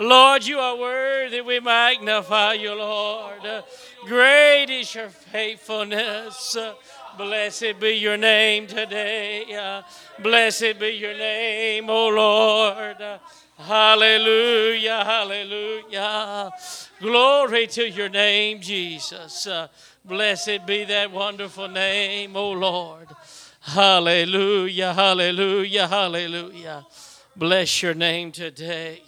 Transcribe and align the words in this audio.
Lord, 0.00 0.46
you 0.46 0.58
are 0.58 0.76
worthy. 0.76 1.42
We 1.42 1.60
magnify 1.60 2.54
you, 2.54 2.74
Lord. 2.74 3.42
Great 4.06 4.70
is 4.70 4.94
your 4.94 5.10
faithfulness. 5.10 6.56
Blessed 7.18 7.78
be 7.78 7.90
your 7.90 8.16
name 8.16 8.66
today. 8.66 9.82
Blessed 10.18 10.78
be 10.78 10.88
your 10.88 11.12
name, 11.12 11.90
O 11.90 12.08
Lord. 12.08 12.96
Hallelujah, 13.58 15.04
hallelujah. 15.04 16.50
Glory 16.98 17.66
to 17.66 17.90
your 17.90 18.08
name, 18.08 18.60
Jesus. 18.60 19.46
Blessed 20.02 20.64
be 20.64 20.84
that 20.84 21.12
wonderful 21.12 21.68
name, 21.68 22.36
O 22.36 22.52
Lord. 22.52 23.08
Hallelujah, 23.60 24.94
hallelujah, 24.94 25.86
hallelujah. 25.86 26.86
Bless 27.36 27.82
your 27.82 27.92
name 27.92 28.32
today. 28.32 29.02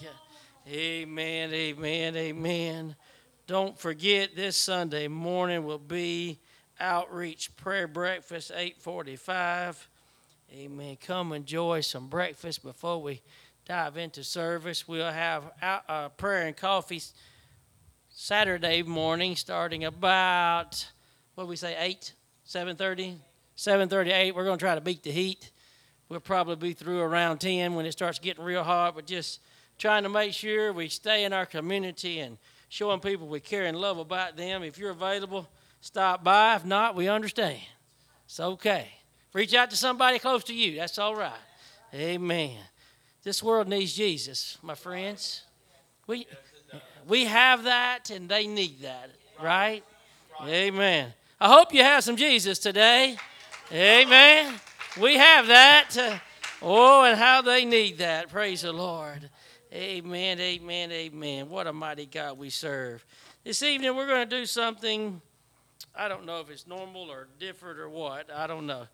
Amen, 0.72 1.52
amen, 1.52 2.16
amen. 2.16 2.96
Don't 3.46 3.78
forget 3.78 4.34
this 4.34 4.56
Sunday 4.56 5.06
morning 5.06 5.64
will 5.64 5.76
be 5.76 6.38
outreach 6.80 7.54
prayer 7.56 7.86
breakfast 7.86 8.50
845. 8.50 9.86
Amen. 10.54 10.96
Come 10.98 11.34
enjoy 11.34 11.82
some 11.82 12.08
breakfast 12.08 12.62
before 12.62 13.02
we 13.02 13.20
dive 13.66 13.98
into 13.98 14.24
service. 14.24 14.88
We'll 14.88 15.12
have 15.12 15.52
out, 15.60 15.82
uh, 15.90 16.08
prayer 16.08 16.46
and 16.46 16.56
coffee 16.56 17.02
Saturday 18.08 18.82
morning 18.82 19.36
starting 19.36 19.84
about 19.84 20.90
what 21.34 21.48
we 21.48 21.56
say 21.56 21.76
8 21.78 22.14
7:30 22.48 23.18
7:38 23.56 24.34
we're 24.34 24.44
going 24.44 24.58
to 24.58 24.64
try 24.64 24.74
to 24.74 24.80
beat 24.80 25.02
the 25.02 25.12
heat 25.12 25.50
we'll 26.08 26.20
probably 26.20 26.56
be 26.56 26.72
through 26.72 27.00
around 27.00 27.40
10 27.40 27.74
when 27.74 27.84
it 27.84 27.92
starts 27.92 28.18
getting 28.18 28.42
real 28.42 28.64
hot 28.64 28.94
but 28.94 29.06
just 29.06 29.40
trying 29.82 30.04
to 30.04 30.08
make 30.08 30.32
sure 30.32 30.72
we 30.72 30.88
stay 30.88 31.24
in 31.24 31.32
our 31.32 31.44
community 31.44 32.20
and 32.20 32.38
showing 32.68 33.00
people 33.00 33.26
we 33.26 33.40
care 33.40 33.64
and 33.64 33.76
love 33.76 33.98
about 33.98 34.36
them 34.36 34.62
if 34.62 34.78
you're 34.78 34.92
available 34.92 35.48
stop 35.80 36.22
by 36.22 36.54
if 36.54 36.64
not 36.64 36.94
we 36.94 37.08
understand 37.08 37.58
it's 38.24 38.38
okay 38.38 38.86
reach 39.32 39.52
out 39.54 39.70
to 39.70 39.76
somebody 39.76 40.20
close 40.20 40.44
to 40.44 40.54
you 40.54 40.76
that's 40.76 41.00
all 41.00 41.16
right 41.16 41.32
amen 41.92 42.56
this 43.24 43.42
world 43.42 43.66
needs 43.66 43.92
jesus 43.92 44.56
my 44.62 44.76
friends 44.76 45.42
we 46.06 46.28
we 47.08 47.24
have 47.24 47.64
that 47.64 48.08
and 48.10 48.28
they 48.28 48.46
need 48.46 48.82
that 48.82 49.10
right 49.42 49.82
amen 50.46 51.12
I 51.40 51.48
hope 51.48 51.74
you 51.74 51.82
have 51.82 52.04
some 52.04 52.14
Jesus 52.14 52.60
today. 52.60 53.16
Amen. 53.72 54.54
We 55.00 55.16
have 55.16 55.48
that. 55.48 56.20
Oh, 56.62 57.02
and 57.02 57.18
how 57.18 57.42
they 57.42 57.64
need 57.64 57.98
that. 57.98 58.28
Praise 58.28 58.62
the 58.62 58.72
Lord. 58.72 59.28
Amen, 59.74 60.38
amen, 60.38 60.92
amen. 60.92 61.48
What 61.48 61.66
a 61.66 61.72
mighty 61.72 62.04
God 62.04 62.36
we 62.36 62.50
serve. 62.50 63.02
This 63.42 63.62
evening 63.62 63.96
we're 63.96 64.06
going 64.06 64.28
to 64.28 64.36
do 64.36 64.44
something, 64.44 65.22
I 65.96 66.08
don't 66.08 66.26
know 66.26 66.40
if 66.40 66.50
it's 66.50 66.66
normal 66.66 67.10
or 67.10 67.28
different 67.38 67.78
or 67.78 67.88
what. 67.88 68.30
I 68.30 68.46
don't 68.46 68.66
know. 68.66 68.86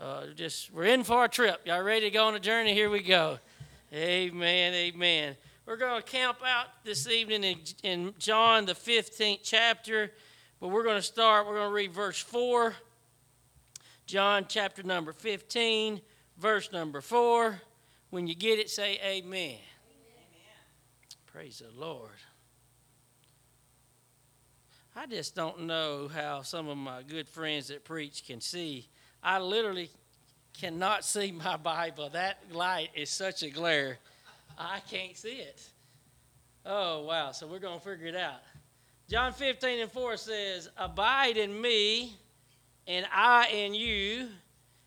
Uh, 0.00 0.26
just 0.34 0.72
we're 0.72 0.86
in 0.86 1.04
for 1.04 1.26
a 1.26 1.28
trip. 1.28 1.60
Y'all 1.64 1.84
ready 1.84 2.06
to 2.06 2.10
go 2.10 2.26
on 2.26 2.34
a 2.34 2.40
journey? 2.40 2.74
Here 2.74 2.90
we 2.90 3.00
go. 3.00 3.38
Amen, 3.92 4.74
amen. 4.74 5.36
We're 5.66 5.76
going 5.76 6.02
to 6.02 6.10
camp 6.10 6.38
out 6.44 6.66
this 6.82 7.08
evening 7.08 7.44
in, 7.44 7.58
in 7.84 8.14
John, 8.18 8.66
the 8.66 8.74
15th 8.74 9.38
chapter. 9.44 10.10
But 10.58 10.68
we're 10.68 10.82
going 10.82 10.96
to 10.96 11.02
start, 11.02 11.46
we're 11.46 11.54
going 11.54 11.68
to 11.68 11.74
read 11.74 11.92
verse 11.92 12.18
4, 12.18 12.74
John 14.06 14.46
chapter 14.48 14.82
number 14.82 15.12
15, 15.12 16.00
verse 16.38 16.72
number 16.72 17.00
4. 17.00 17.60
When 18.10 18.26
you 18.26 18.34
get 18.34 18.58
it, 18.58 18.68
say 18.68 18.98
amen. 19.04 19.58
Praise 21.34 21.58
the 21.58 21.84
Lord. 21.84 22.12
I 24.94 25.06
just 25.06 25.34
don't 25.34 25.62
know 25.62 26.06
how 26.06 26.42
some 26.42 26.68
of 26.68 26.78
my 26.78 27.02
good 27.02 27.28
friends 27.28 27.66
that 27.68 27.82
preach 27.84 28.24
can 28.24 28.40
see. 28.40 28.86
I 29.20 29.40
literally 29.40 29.90
cannot 30.56 31.04
see 31.04 31.32
my 31.32 31.56
Bible. 31.62 32.08
That 32.10 32.38
light 32.52 32.90
is 32.94 33.10
such 33.10 33.42
a 33.42 33.50
glare. 33.50 33.98
I 34.56 34.78
can't 34.88 35.16
see 35.16 35.38
it. 35.38 35.60
Oh, 36.64 37.02
wow. 37.02 37.32
So 37.32 37.48
we're 37.48 37.58
going 37.58 37.80
to 37.80 37.84
figure 37.84 38.06
it 38.06 38.14
out. 38.14 38.40
John 39.10 39.32
15 39.32 39.80
and 39.80 39.90
4 39.90 40.16
says, 40.16 40.70
Abide 40.76 41.36
in 41.36 41.60
me, 41.60 42.12
and 42.86 43.06
I 43.12 43.48
in 43.48 43.74
you, 43.74 44.28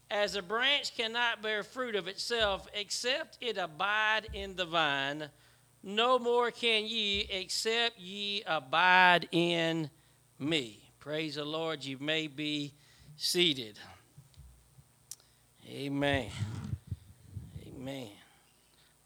as 0.10 0.38
a 0.38 0.42
branch 0.42 0.96
cannot 0.96 1.42
bear 1.42 1.64
fruit 1.64 1.96
of 1.96 2.08
itself 2.08 2.70
except 2.74 3.38
it 3.42 3.58
abide 3.58 4.30
in 4.34 4.56
the 4.56 4.64
vine. 4.64 5.30
No 5.84 6.20
more 6.20 6.52
can 6.52 6.86
ye 6.86 7.28
except 7.30 8.00
ye 8.00 8.44
abide 8.46 9.28
in 9.32 9.90
me. 10.40 10.92
Praise 11.00 11.36
the 11.36 11.46
Lord. 11.46 11.84
You 11.84 11.98
may 12.00 12.28
be 12.28 12.74
seated. 13.16 13.80
Amen. 15.70 16.28
Amen. 17.68 18.10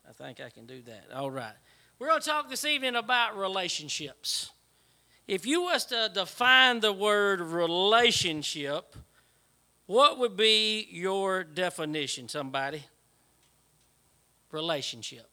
I 0.07 0.13
think 0.13 0.39
I 0.39 0.49
can 0.49 0.65
do 0.65 0.81
that. 0.83 1.05
All 1.15 1.31
right. 1.31 1.53
We're 1.97 2.07
going 2.07 2.21
to 2.21 2.27
talk 2.27 2.49
this 2.49 2.65
evening 2.65 2.95
about 2.95 3.37
relationships. 3.37 4.51
If 5.27 5.45
you 5.45 5.61
was 5.61 5.85
to 5.85 6.11
define 6.13 6.79
the 6.79 6.91
word 6.91 7.41
relationship, 7.41 8.95
what 9.85 10.19
would 10.19 10.35
be 10.35 10.87
your 10.91 11.43
definition, 11.43 12.27
somebody? 12.27 12.83
Relationship. 14.51 15.30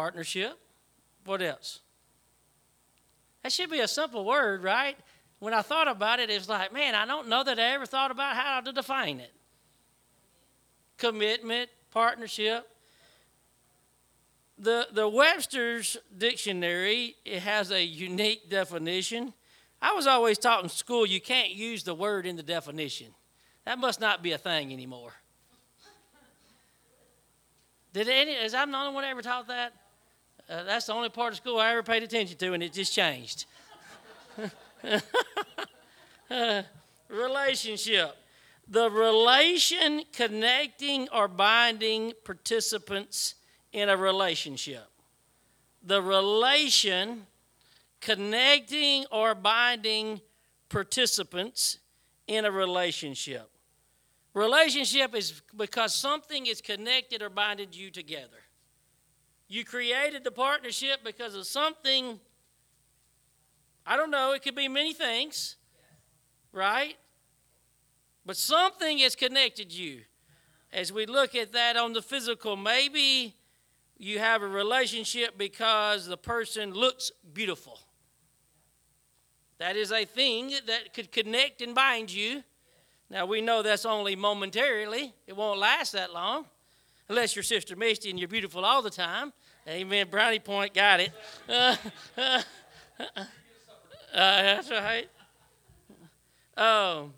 Partnership? 0.00 0.58
What 1.26 1.42
else? 1.42 1.80
That 3.42 3.52
should 3.52 3.68
be 3.68 3.80
a 3.80 3.86
simple 3.86 4.24
word, 4.24 4.62
right? 4.62 4.96
When 5.40 5.52
I 5.52 5.60
thought 5.60 5.88
about 5.88 6.20
it, 6.20 6.30
it's 6.30 6.48
like, 6.48 6.72
man, 6.72 6.94
I 6.94 7.04
don't 7.04 7.28
know 7.28 7.44
that 7.44 7.58
I 7.58 7.74
ever 7.74 7.84
thought 7.84 8.10
about 8.10 8.34
how 8.34 8.62
to 8.62 8.72
define 8.72 9.20
it. 9.20 9.30
Commitment, 10.96 11.68
partnership, 11.90 12.66
the, 14.56 14.88
the 14.90 15.06
Webster's 15.06 15.98
dictionary 16.16 17.16
it 17.26 17.42
has 17.42 17.70
a 17.70 17.84
unique 17.84 18.48
definition. 18.48 19.34
I 19.82 19.92
was 19.92 20.06
always 20.06 20.38
taught 20.38 20.62
in 20.62 20.70
school 20.70 21.04
you 21.04 21.20
can't 21.20 21.50
use 21.50 21.84
the 21.84 21.94
word 21.94 22.24
in 22.24 22.36
the 22.36 22.42
definition. 22.42 23.08
That 23.66 23.78
must 23.78 24.00
not 24.00 24.22
be 24.22 24.32
a 24.32 24.38
thing 24.38 24.72
anymore. 24.72 25.12
Did 27.92 28.08
any? 28.08 28.30
Is 28.30 28.54
I'm 28.54 28.72
the 28.72 28.78
only 28.78 28.94
one 28.94 29.04
ever 29.04 29.20
taught 29.20 29.48
that? 29.48 29.74
Uh, 30.50 30.64
that's 30.64 30.86
the 30.86 30.92
only 30.92 31.08
part 31.08 31.32
of 31.32 31.36
school 31.36 31.60
I 31.60 31.70
ever 31.70 31.84
paid 31.84 32.02
attention 32.02 32.36
to, 32.38 32.52
and 32.54 32.62
it 32.62 32.72
just 32.72 32.92
changed. 32.92 33.44
uh, 36.28 36.62
relationship. 37.08 38.16
The 38.66 38.90
relation 38.90 40.02
connecting 40.12 41.08
or 41.10 41.28
binding 41.28 42.14
participants 42.24 43.36
in 43.72 43.88
a 43.88 43.96
relationship. 43.96 44.88
The 45.84 46.02
relation 46.02 47.26
connecting 48.00 49.04
or 49.12 49.36
binding 49.36 50.20
participants 50.68 51.78
in 52.26 52.44
a 52.44 52.50
relationship. 52.50 53.48
Relationship 54.34 55.14
is 55.14 55.42
because 55.56 55.94
something 55.94 56.46
is 56.46 56.60
connected 56.60 57.22
or 57.22 57.28
binded 57.28 57.76
you 57.76 57.90
together. 57.90 58.38
You 59.52 59.64
created 59.64 60.22
the 60.22 60.30
partnership 60.30 61.00
because 61.04 61.34
of 61.34 61.44
something, 61.44 62.20
I 63.84 63.96
don't 63.96 64.12
know, 64.12 64.30
it 64.30 64.44
could 64.44 64.54
be 64.54 64.68
many 64.68 64.92
things, 64.92 65.56
right? 66.52 66.94
But 68.24 68.36
something 68.36 68.98
has 68.98 69.16
connected 69.16 69.72
you. 69.72 70.02
As 70.72 70.92
we 70.92 71.04
look 71.04 71.34
at 71.34 71.50
that 71.50 71.76
on 71.76 71.94
the 71.94 72.00
physical, 72.00 72.54
maybe 72.54 73.34
you 73.98 74.20
have 74.20 74.42
a 74.42 74.46
relationship 74.46 75.36
because 75.36 76.06
the 76.06 76.16
person 76.16 76.72
looks 76.72 77.10
beautiful. 77.32 77.80
That 79.58 79.74
is 79.74 79.90
a 79.90 80.04
thing 80.04 80.52
that 80.68 80.94
could 80.94 81.10
connect 81.10 81.60
and 81.60 81.74
bind 81.74 82.12
you. 82.12 82.44
Now, 83.10 83.26
we 83.26 83.40
know 83.40 83.62
that's 83.62 83.84
only 83.84 84.14
momentarily, 84.14 85.12
it 85.26 85.36
won't 85.36 85.58
last 85.58 85.90
that 85.94 86.12
long, 86.12 86.46
unless 87.10 87.34
you're 87.34 87.42
Sister 87.42 87.74
Misty 87.74 88.08
and 88.08 88.18
you're 88.18 88.28
beautiful 88.28 88.64
all 88.64 88.82
the 88.82 88.90
time. 88.90 89.32
Amen. 89.68 90.06
Brownie 90.08 90.38
Point 90.38 90.72
got 90.72 91.00
it. 91.00 91.10
Uh, 91.48 91.76
uh, 92.16 92.42
uh, 93.00 93.22
that's 94.14 94.70
right. 94.70 95.08
Um, 96.56 97.12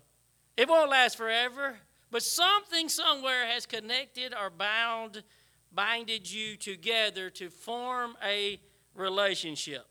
it 0.57 0.67
won't 0.67 0.89
last 0.89 1.15
forever, 1.15 1.75
but 2.09 2.23
something 2.23 2.89
somewhere 2.89 3.45
has 3.45 3.67
connected 3.67 4.33
or 4.33 4.49
bound 4.49 5.23
binded 5.71 6.31
you 6.31 6.55
together 6.55 7.29
to 7.29 7.49
form 7.49 8.15
a 8.23 8.59
relationship. 8.95 9.85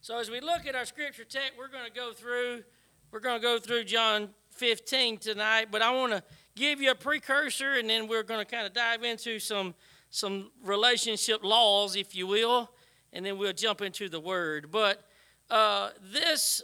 So 0.00 0.18
as 0.18 0.28
we 0.28 0.40
look 0.40 0.66
at 0.66 0.74
our 0.74 0.84
scripture 0.84 1.24
text, 1.24 1.52
we're 1.56 1.68
going 1.68 1.86
to 1.86 1.92
go 1.92 2.12
through 2.12 2.64
we're 3.12 3.20
going 3.20 3.40
to 3.40 3.42
go 3.42 3.60
through 3.60 3.84
John 3.84 4.30
15 4.50 5.18
tonight, 5.18 5.68
but 5.70 5.80
I 5.80 5.92
want 5.92 6.12
to 6.12 6.22
give 6.56 6.80
you 6.80 6.90
a 6.90 6.94
precursor 6.94 7.74
and 7.74 7.88
then 7.88 8.08
we're 8.08 8.24
going 8.24 8.44
to 8.44 8.50
kind 8.50 8.66
of 8.66 8.72
dive 8.72 9.04
into 9.04 9.38
some 9.38 9.74
some 10.10 10.50
relationship 10.64 11.44
laws, 11.44 11.94
if 11.94 12.14
you 12.14 12.26
will, 12.26 12.70
and 13.12 13.24
then 13.24 13.38
we'll 13.38 13.52
jump 13.52 13.82
into 13.82 14.08
the 14.08 14.20
word. 14.20 14.70
But 14.70 15.04
uh, 15.50 15.90
this 16.02 16.62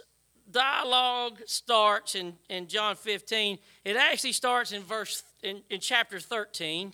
dialogue 0.49 1.39
starts 1.45 2.15
in, 2.15 2.33
in 2.49 2.67
John 2.67 2.95
15. 2.95 3.59
It 3.85 3.95
actually 3.95 4.31
starts 4.31 4.71
in 4.71 4.81
verse 4.81 5.23
in, 5.41 5.61
in 5.69 5.79
chapter 5.79 6.19
13, 6.19 6.93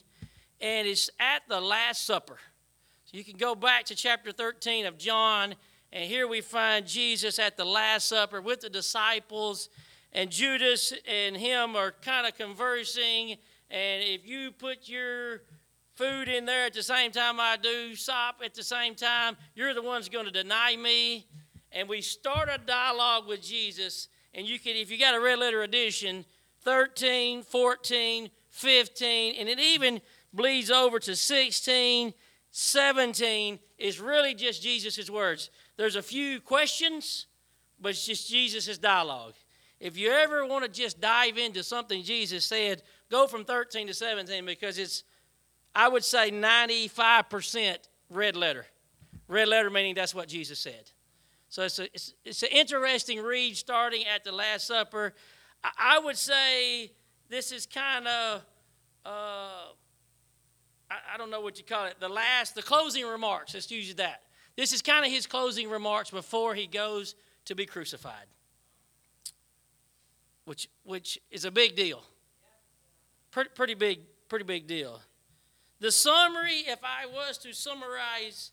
and 0.59 0.87
it's 0.87 1.09
at 1.19 1.43
the 1.47 1.61
Last 1.61 2.05
Supper. 2.05 2.37
So 3.05 3.17
you 3.17 3.23
can 3.23 3.37
go 3.37 3.55
back 3.55 3.85
to 3.85 3.95
chapter 3.95 4.31
13 4.31 4.85
of 4.85 4.97
John, 4.97 5.55
and 5.91 6.03
here 6.05 6.27
we 6.27 6.41
find 6.41 6.85
Jesus 6.85 7.39
at 7.39 7.57
the 7.57 7.65
Last 7.65 8.09
Supper 8.09 8.41
with 8.41 8.61
the 8.61 8.69
disciples, 8.69 9.69
and 10.13 10.29
Judas 10.29 10.93
and 11.07 11.35
him 11.35 11.75
are 11.75 11.91
kind 11.91 12.27
of 12.27 12.35
conversing. 12.35 13.37
And 13.69 14.03
if 14.03 14.27
you 14.27 14.51
put 14.51 14.89
your 14.89 15.41
food 15.95 16.27
in 16.27 16.45
there 16.45 16.65
at 16.65 16.73
the 16.73 16.83
same 16.83 17.11
time 17.11 17.39
I 17.39 17.57
do, 17.61 17.95
sop 17.95 18.41
at 18.43 18.53
the 18.53 18.63
same 18.63 18.95
time, 18.95 19.37
you're 19.55 19.73
the 19.73 19.81
ones 19.81 20.09
going 20.09 20.25
to 20.25 20.31
deny 20.31 20.75
me. 20.75 21.27
And 21.71 21.87
we 21.87 22.01
start 22.01 22.49
a 22.51 22.57
dialogue 22.57 23.27
with 23.27 23.43
Jesus, 23.43 24.07
and 24.33 24.47
you 24.47 24.57
can, 24.57 24.75
if 24.75 24.89
you 24.89 24.97
got 24.97 25.13
a 25.13 25.19
red 25.19 25.37
letter 25.37 25.61
edition, 25.61 26.25
13, 26.61 27.43
14, 27.43 28.29
15, 28.49 29.35
and 29.39 29.47
it 29.47 29.59
even 29.59 30.01
bleeds 30.33 30.71
over 30.71 30.99
to 30.99 31.15
16 31.15 32.13
17 32.51 33.59
is 33.77 33.99
really 33.99 34.33
just 34.33 34.63
Jesus' 34.63 35.09
words. 35.09 35.49
There's 35.77 35.95
a 35.95 36.01
few 36.01 36.41
questions, 36.41 37.27
but 37.79 37.89
it's 37.89 38.05
just 38.05 38.29
Jesus' 38.29 38.77
dialogue. 38.77 39.33
If 39.79 39.97
you 39.97 40.11
ever 40.11 40.45
want 40.45 40.65
to 40.65 40.69
just 40.69 40.99
dive 40.99 41.37
into 41.37 41.63
something 41.63 42.03
Jesus 42.03 42.45
said, 42.45 42.83
go 43.09 43.27
from 43.27 43.45
13 43.45 43.87
to 43.87 43.93
17 43.93 44.45
because 44.45 44.77
it's, 44.77 45.03
I 45.73 45.87
would 45.87 46.03
say, 46.03 46.31
95% 46.31 47.77
red 48.09 48.35
letter. 48.35 48.65
Red 49.27 49.47
letter 49.47 49.69
meaning 49.69 49.95
that's 49.95 50.13
what 50.13 50.27
Jesus 50.27 50.59
said. 50.59 50.91
So 51.47 51.63
it's, 51.63 51.79
a, 51.79 51.85
it's, 51.85 52.13
it's 52.25 52.43
an 52.43 52.49
interesting 52.51 53.21
read 53.21 53.57
starting 53.57 54.05
at 54.05 54.23
the 54.23 54.31
Last 54.31 54.67
Supper. 54.67 55.13
I, 55.63 55.69
I 55.95 55.99
would 55.99 56.17
say 56.17 56.91
this 57.29 57.51
is 57.51 57.65
kind 57.65 58.07
of. 58.07 58.41
Uh, 59.05 59.71
I, 60.91 60.95
I 61.13 61.17
don't 61.17 61.31
know 61.31 61.41
what 61.41 61.57
you 61.57 61.63
call 61.63 61.85
it, 61.85 61.95
the 61.99 62.09
last, 62.09 62.55
the 62.55 62.61
closing 62.61 63.05
remarks. 63.05 63.53
Let's 63.53 63.71
use 63.71 63.93
that. 63.95 64.23
This 64.55 64.73
is 64.73 64.81
kind 64.81 65.05
of 65.05 65.11
his 65.11 65.25
closing 65.25 65.69
remarks 65.69 66.11
before 66.11 66.53
he 66.53 66.67
goes 66.67 67.15
to 67.45 67.55
be 67.55 67.65
crucified, 67.65 68.25
which, 70.49 70.67
which 70.81 71.19
is 71.29 71.45
a 71.45 71.51
big 71.51 71.75
deal. 71.75 72.01
Pretty, 73.29 73.51
pretty 73.53 73.75
big, 73.75 73.99
pretty 74.27 74.45
big 74.45 74.65
deal. 74.65 74.99
The 75.79 75.91
summary, 75.91 76.63
if 76.65 76.79
I 76.83 77.05
was 77.05 77.37
to 77.43 77.53
summarize 77.53 78.49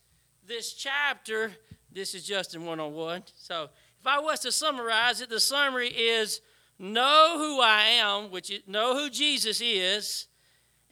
this 0.46 0.74
chapter, 0.74 1.52
this 1.90 2.14
is 2.14 2.30
one 2.58 2.80
on 2.80 2.92
one. 2.92 3.22
So 3.38 3.70
if 3.98 4.06
I 4.06 4.18
was 4.18 4.40
to 4.40 4.52
summarize 4.52 5.22
it, 5.22 5.30
the 5.30 5.40
summary 5.40 5.88
is 5.88 6.42
know 6.78 7.36
who 7.38 7.62
I 7.62 7.84
am, 7.98 8.30
which 8.30 8.50
is 8.50 8.60
know 8.66 8.94
who 8.94 9.08
Jesus 9.08 9.62
is, 9.62 10.26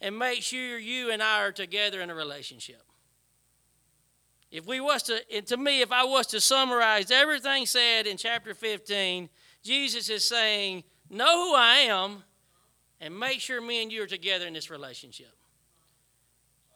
and 0.01 0.17
make 0.17 0.41
sure 0.41 0.79
you 0.79 1.11
and 1.11 1.21
I 1.21 1.43
are 1.43 1.51
together 1.51 2.01
in 2.01 2.09
a 2.09 2.15
relationship. 2.15 2.81
If 4.49 4.65
we 4.65 4.79
was 4.79 5.03
to, 5.03 5.41
to 5.43 5.55
me, 5.55 5.81
if 5.81 5.91
I 5.91 6.03
was 6.03 6.25
to 6.27 6.41
summarize 6.41 7.11
everything 7.11 7.67
said 7.67 8.07
in 8.07 8.17
chapter 8.17 8.55
15, 8.55 9.29
Jesus 9.61 10.09
is 10.09 10.25
saying, 10.25 10.83
know 11.09 11.49
who 11.49 11.55
I 11.55 11.75
am 11.87 12.23
and 12.99 13.17
make 13.17 13.39
sure 13.39 13.61
me 13.61 13.83
and 13.83 13.91
you 13.91 14.03
are 14.03 14.07
together 14.07 14.47
in 14.47 14.53
this 14.53 14.69
relationship. 14.69 15.33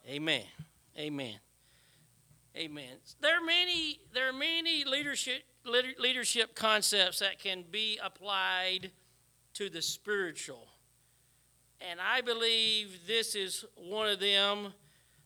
Amen. 0.08 0.44
Amen. 0.98 1.36
Amen. 2.56 2.98
There 3.22 3.38
are 3.38 3.46
many, 3.46 4.00
there 4.14 4.30
are 4.30 4.34
many 4.34 4.84
leadership, 4.84 5.44
leadership 6.00 6.56
concepts 6.56 7.20
that 7.20 7.40
can 7.40 7.64
be 7.70 8.00
applied 8.04 8.92
to 9.54 9.70
the 9.70 9.82
spiritual 9.82 10.68
and 11.82 12.00
I 12.02 12.22
believe 12.22 13.08
this 13.08 13.36
is 13.36 13.64
one 13.76 14.10
of 14.10 14.20
them. 14.20 14.74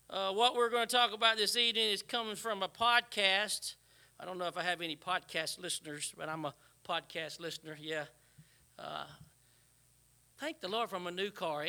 Uh, 0.10 0.32
what 0.32 0.56
we're 0.56 0.70
going 0.70 0.88
to 0.88 0.96
talk 0.96 1.14
about 1.14 1.38
this 1.38 1.58
evening 1.58 1.90
is 1.90 2.04
coming 2.04 2.36
from 2.36 2.62
a 2.62 2.68
podcast. 2.68 3.76
I 4.20 4.26
don't 4.26 4.38
know 4.38 4.46
if 4.46 4.58
I 4.58 4.64
have 4.64 4.82
any 4.82 4.96
podcast 4.96 5.60
listeners, 5.60 6.14
but 6.16 6.30
I'm 6.30 6.46
a 6.46 6.54
podcast 6.88 7.40
listener. 7.40 7.76
Yeah. 7.80 8.06
Uh, 8.78 9.06
thank 10.40 10.60
the 10.62 10.68
Lord 10.68 10.90
for 10.90 10.96
a 10.96 11.12
new 11.12 11.31
car. 11.31 11.66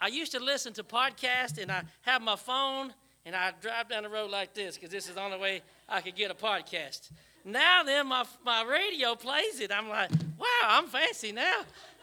I 0.00 0.08
used 0.08 0.32
to 0.32 0.40
listen 0.40 0.72
to 0.74 0.84
podcasts, 0.84 1.60
and 1.60 1.72
I 1.72 1.82
have 2.02 2.22
my 2.22 2.36
phone, 2.36 2.92
and 3.26 3.34
I 3.34 3.52
drive 3.60 3.88
down 3.88 4.04
the 4.04 4.08
road 4.08 4.30
like 4.30 4.54
this 4.54 4.76
because 4.76 4.90
this 4.90 5.08
is 5.08 5.14
the 5.14 5.22
only 5.22 5.38
way 5.38 5.62
I 5.88 6.00
could 6.00 6.14
get 6.14 6.30
a 6.30 6.34
podcast. 6.34 7.10
Now 7.44 7.82
then, 7.82 8.06
my 8.06 8.24
my 8.44 8.64
radio 8.64 9.14
plays 9.14 9.60
it. 9.60 9.72
I'm 9.72 9.88
like, 9.88 10.10
wow, 10.38 10.46
I'm 10.64 10.86
fancy 10.86 11.32
now. 11.32 11.62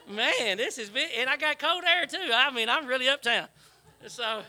Man, 0.09 0.57
this 0.57 0.77
is 0.77 0.89
big. 0.89 1.09
And 1.17 1.29
I 1.29 1.37
got 1.37 1.57
cold 1.59 1.83
air 1.83 2.05
too. 2.05 2.31
I 2.33 2.51
mean, 2.51 2.69
I'm 2.69 2.85
really 2.85 3.09
uptown. 3.09 3.47
So 4.07 4.41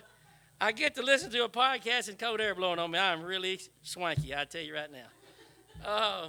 I 0.61 0.73
get 0.73 0.95
to 0.97 1.03
listen 1.03 1.31
to 1.31 1.45
a 1.45 1.49
podcast 1.49 2.09
and 2.09 2.19
cold 2.19 2.41
air 2.41 2.55
blowing 2.55 2.79
on 2.79 2.91
me. 2.91 2.99
I'm 2.99 3.23
really 3.23 3.61
swanky, 3.83 4.35
I 4.35 4.45
tell 4.45 4.61
you 4.61 4.75
right 4.75 4.91
now. 4.91 5.89
Uh, 5.89 6.29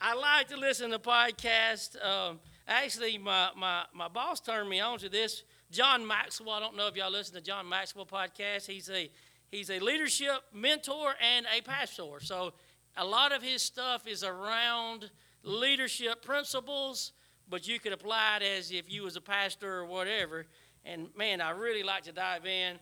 I 0.00 0.14
like 0.14 0.48
to 0.48 0.56
listen 0.56 0.90
to 0.90 0.98
podcasts. 0.98 1.96
Um, 2.04 2.40
actually, 2.70 3.18
my, 3.18 3.50
my, 3.56 3.84
my 3.92 4.08
boss 4.08 4.40
turned 4.40 4.70
me 4.70 4.80
on 4.80 4.98
to 5.00 5.10
this. 5.10 5.42
John 5.70 6.06
Maxwell. 6.06 6.54
I 6.54 6.60
don't 6.60 6.76
know 6.76 6.86
if 6.86 6.96
y'all 6.96 7.10
listen 7.10 7.34
to 7.34 7.42
John 7.42 7.68
Maxwell 7.68 8.06
podcast. 8.06 8.66
He's 8.66 8.88
a 8.88 9.10
he's 9.50 9.70
a 9.70 9.78
leadership 9.78 10.40
mentor 10.54 11.14
and 11.20 11.46
a 11.54 11.60
pastor. 11.60 12.20
So 12.20 12.54
a 12.96 13.04
lot 13.04 13.32
of 13.32 13.42
his 13.42 13.60
stuff 13.62 14.06
is 14.06 14.24
around 14.24 15.10
leadership 15.44 16.24
principles 16.24 17.12
but 17.50 17.66
you 17.66 17.80
could 17.80 17.92
apply 17.92 18.38
it 18.40 18.58
as 18.58 18.70
if 18.70 18.90
you 18.90 19.02
was 19.02 19.16
a 19.16 19.20
pastor 19.20 19.80
or 19.80 19.84
whatever. 19.84 20.46
And 20.84 21.08
man, 21.16 21.40
I 21.40 21.50
really 21.50 21.82
like 21.82 22.04
to 22.04 22.12
dive 22.12 22.46
in. 22.46 22.78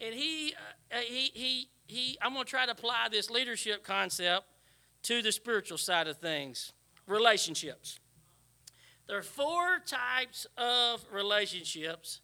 And 0.00 0.14
he, 0.14 0.54
uh, 0.92 0.96
uh, 0.96 1.00
he, 1.00 1.30
he, 1.34 1.68
he, 1.86 2.18
I'm 2.22 2.32
going 2.32 2.44
to 2.44 2.50
try 2.50 2.64
to 2.64 2.72
apply 2.72 3.08
this 3.10 3.30
leadership 3.30 3.84
concept 3.84 4.46
to 5.02 5.22
the 5.22 5.30
spiritual 5.30 5.78
side 5.78 6.08
of 6.08 6.16
things 6.16 6.72
relationships. 7.06 8.00
There 9.08 9.16
are 9.16 9.22
four 9.22 9.78
types 9.86 10.46
of 10.58 11.04
relationships. 11.10 12.20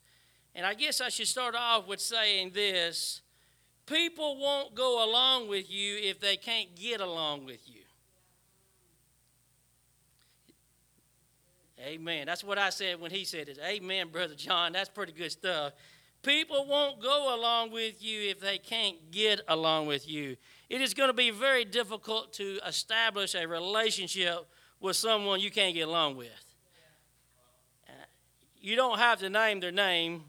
And 0.55 0.67
I 0.67 0.75
guess 0.75 1.01
I 1.01 1.09
should 1.09 1.27
start 1.27 1.55
off 1.55 1.89
with 1.89 2.01
saying 2.01 2.53
this 2.55 3.23
people 3.87 4.39
won't 4.39 4.75
go 4.75 5.05
along 5.05 5.49
with 5.49 5.71
you 5.71 5.97
if 5.97 6.21
they 6.21 6.37
can't 6.37 6.75
get 6.77 7.01
along 7.01 7.47
with 7.47 7.69
you. 7.69 7.81
Amen. 11.81 12.27
That's 12.27 12.45
what 12.45 12.57
I 12.57 12.71
said 12.71 13.01
when 13.01 13.11
he 13.11 13.25
said 13.25 13.49
it. 13.49 13.59
Amen, 13.63 14.09
Brother 14.09 14.35
John. 14.35 14.73
That's 14.73 14.89
pretty 14.89 15.13
good 15.13 15.33
stuff. 15.33 15.73
People 16.23 16.67
won't 16.67 17.03
go 17.03 17.39
along 17.39 17.73
with 17.73 18.03
you 18.03 18.31
if 18.31 18.41
they 18.41 18.57
can't 18.57 18.97
get 19.11 19.41
along 19.49 19.87
with 19.87 20.09
you. 20.09 20.37
It 20.71 20.81
is 20.81 20.95
going 20.95 21.11
to 21.11 21.15
be 21.15 21.31
very 21.31 21.67
difficult 21.67 22.33
to 22.35 22.59
establish 22.67 23.35
a 23.35 23.47
relationship 23.47 24.47
with 24.81 24.97
someone 24.97 25.41
you 25.41 25.51
can't 25.51 25.75
get 25.75 25.87
along 25.89 26.17
with. 26.17 26.44
You 28.65 28.77
don't 28.77 28.97
have 28.97 29.19
to 29.19 29.29
name 29.29 29.61
their 29.61 29.71
name, 29.71 30.25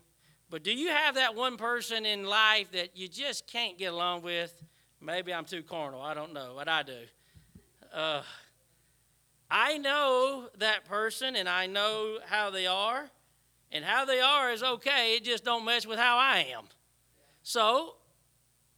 but 0.49 0.61
do 0.61 0.73
you 0.73 0.89
have 0.89 1.15
that 1.15 1.35
one 1.35 1.55
person 1.55 2.05
in 2.05 2.25
life 2.25 2.69
that 2.73 2.89
you 2.93 3.07
just 3.07 3.47
can't 3.47 3.77
get 3.77 3.93
along 3.93 4.23
with? 4.23 4.61
Maybe 4.99 5.33
I'm 5.33 5.45
too 5.45 5.63
carnal. 5.63 6.01
I 6.01 6.13
don't 6.13 6.33
know 6.33 6.53
what 6.53 6.67
I 6.67 6.83
do. 6.83 6.97
Uh, 7.93 8.23
I 9.49 9.77
know 9.77 10.49
that 10.57 10.83
person 10.83 11.37
and 11.37 11.47
I 11.47 11.67
know 11.67 12.17
how 12.25 12.49
they 12.49 12.67
are, 12.67 13.09
and 13.71 13.85
how 13.85 14.03
they 14.03 14.19
are 14.19 14.51
is 14.51 14.63
okay. 14.63 15.15
It 15.15 15.23
just 15.23 15.45
don't 15.45 15.63
mess 15.63 15.87
with 15.87 15.97
how 15.97 16.17
I 16.17 16.45
am. 16.57 16.65
So 17.41 17.95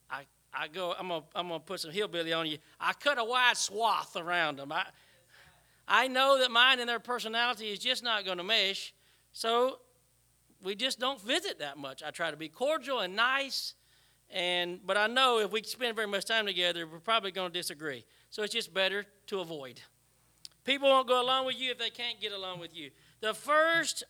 I 0.07 0.25
I 0.53 0.67
go. 0.67 0.93
I'm 0.99 1.07
gonna 1.07 1.23
I'm 1.33 1.47
gonna 1.47 1.61
put 1.61 1.79
some 1.79 1.89
hillbilly 1.89 2.31
on 2.31 2.45
you. 2.45 2.59
I 2.79 2.93
cut 2.93 3.17
a 3.17 3.23
wide 3.23 3.57
swath 3.57 4.17
around 4.17 4.59
them. 4.59 4.71
I 4.71 4.85
I 5.87 6.07
know 6.09 6.37
that 6.37 6.51
mine 6.51 6.79
and 6.79 6.87
their 6.87 6.99
personality 6.99 7.71
is 7.71 7.79
just 7.79 8.03
not 8.03 8.23
to 8.23 8.43
mesh. 8.43 8.93
So 9.33 9.79
we 10.61 10.75
just 10.75 10.99
don't 10.99 11.21
visit 11.21 11.59
that 11.59 11.77
much. 11.77 12.03
I 12.03 12.11
try 12.11 12.31
to 12.31 12.37
be 12.37 12.49
cordial 12.49 12.99
and 12.99 13.15
nice, 13.15 13.75
and 14.29 14.79
but 14.85 14.97
I 14.97 15.07
know 15.07 15.39
if 15.39 15.51
we 15.51 15.63
spend 15.63 15.95
very 15.95 16.07
much 16.07 16.25
time 16.25 16.45
together, 16.45 16.87
we're 16.87 16.99
probably 16.99 17.31
going 17.31 17.51
to 17.51 17.57
disagree. 17.57 18.05
So 18.29 18.43
it's 18.43 18.53
just 18.53 18.73
better 18.73 19.05
to 19.27 19.39
avoid. 19.39 19.81
People 20.63 20.89
won't 20.89 21.07
go 21.07 21.21
along 21.21 21.45
with 21.45 21.59
you 21.59 21.71
if 21.71 21.77
they 21.77 21.89
can't 21.89 22.19
get 22.19 22.33
along 22.33 22.59
with 22.59 22.75
you. 22.75 22.91
The 23.21 23.33
first, 23.33 24.03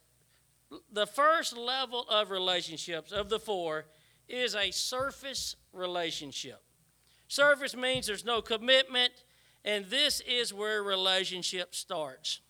the 0.91 1.05
first 1.05 1.55
level 1.55 2.05
of 2.09 2.31
relationships 2.31 3.12
of 3.12 3.29
the 3.29 3.39
four 3.39 3.86
is 4.27 4.55
a 4.55 4.71
surface 4.71 5.55
relationship. 5.71 6.62
Surface 7.27 7.75
means 7.75 8.07
there's 8.07 8.25
no 8.25 8.41
commitment, 8.41 9.12
and 9.63 9.86
this 9.86 10.21
is 10.21 10.53
where 10.53 10.81
relationship 10.81 11.75
starts. 11.75 12.41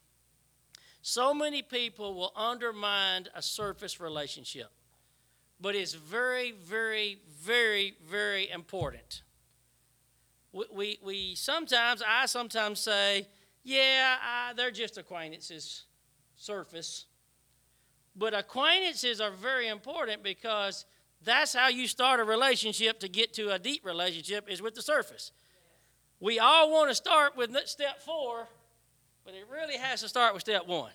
So 1.10 1.34
many 1.34 1.62
people 1.62 2.16
will 2.16 2.34
undermine 2.36 3.28
a 3.34 3.42
surface 3.42 3.98
relationship. 4.02 4.68
but 5.62 5.74
it's 5.74 5.94
very, 5.94 6.52
very, 6.52 7.20
very, 7.42 7.96
very 8.06 8.50
important. 8.50 9.22
We, 10.52 10.66
we, 10.70 11.00
we 11.02 11.36
sometimes, 11.36 12.04
I 12.06 12.26
sometimes 12.26 12.82
say, 12.82 13.26
yeah, 13.64 14.18
I, 14.22 14.52
they're 14.54 14.70
just 14.70 14.98
acquaintances, 14.98 15.86
surface. 16.36 17.06
But 18.14 18.34
acquaintances 18.34 19.22
are 19.22 19.32
very 19.32 19.70
important 19.70 20.24
because 20.24 20.86
that's 21.24 21.54
how 21.54 21.70
you 21.70 21.88
start 21.88 22.20
a 22.20 22.26
relationship 22.26 23.00
to 23.00 23.08
get 23.08 23.34
to 23.36 23.54
a 23.54 23.60
deep 23.60 23.86
relationship 23.86 24.50
is 24.50 24.62
with 24.62 24.76
the 24.76 24.82
surface. 24.82 25.32
We 26.20 26.38
all 26.38 26.70
want 26.70 26.90
to 26.90 26.96
start 26.96 27.38
with 27.38 27.56
step 27.66 28.02
four, 28.02 28.50
but 29.28 29.36
it 29.36 29.46
really 29.52 29.76
has 29.76 30.00
to 30.00 30.08
start 30.08 30.34
with 30.34 30.40
step 30.40 30.66
one. 30.68 30.92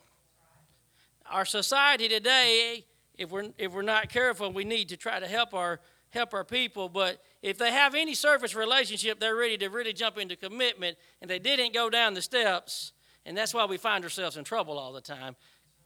Our 1.31 1.45
society 1.45 2.09
today, 2.09 2.87
if 3.19 3.31
we're, 3.31 3.51
if 3.59 3.75
we're 3.75 3.83
not 3.83 4.09
careful, 4.09 4.51
we 4.51 4.65
need 4.65 4.89
to 4.89 4.97
try 4.97 5.21
to 5.21 5.27
help 5.27 5.53
our, 5.53 5.81
help 6.09 6.33
our 6.33 6.43
people. 6.43 6.89
But 6.89 7.23
if 7.43 7.59
they 7.59 7.71
have 7.71 7.95
any 7.95 8.15
surface 8.15 8.55
relationship, 8.55 9.21
they're 9.21 9.37
ready 9.37 9.59
to 9.59 9.69
really 9.69 9.93
jump 9.93 10.17
into 10.17 10.35
commitment, 10.35 10.97
and 11.21 11.31
they 11.31 11.39
didn't 11.39 11.75
go 11.75 11.91
down 11.91 12.15
the 12.15 12.23
steps. 12.23 12.93
And 13.27 13.37
that's 13.37 13.53
why 13.53 13.67
we 13.67 13.77
find 13.77 14.03
ourselves 14.03 14.39
in 14.39 14.45
trouble 14.45 14.79
all 14.79 14.95
the 14.95 15.03
time 15.03 15.37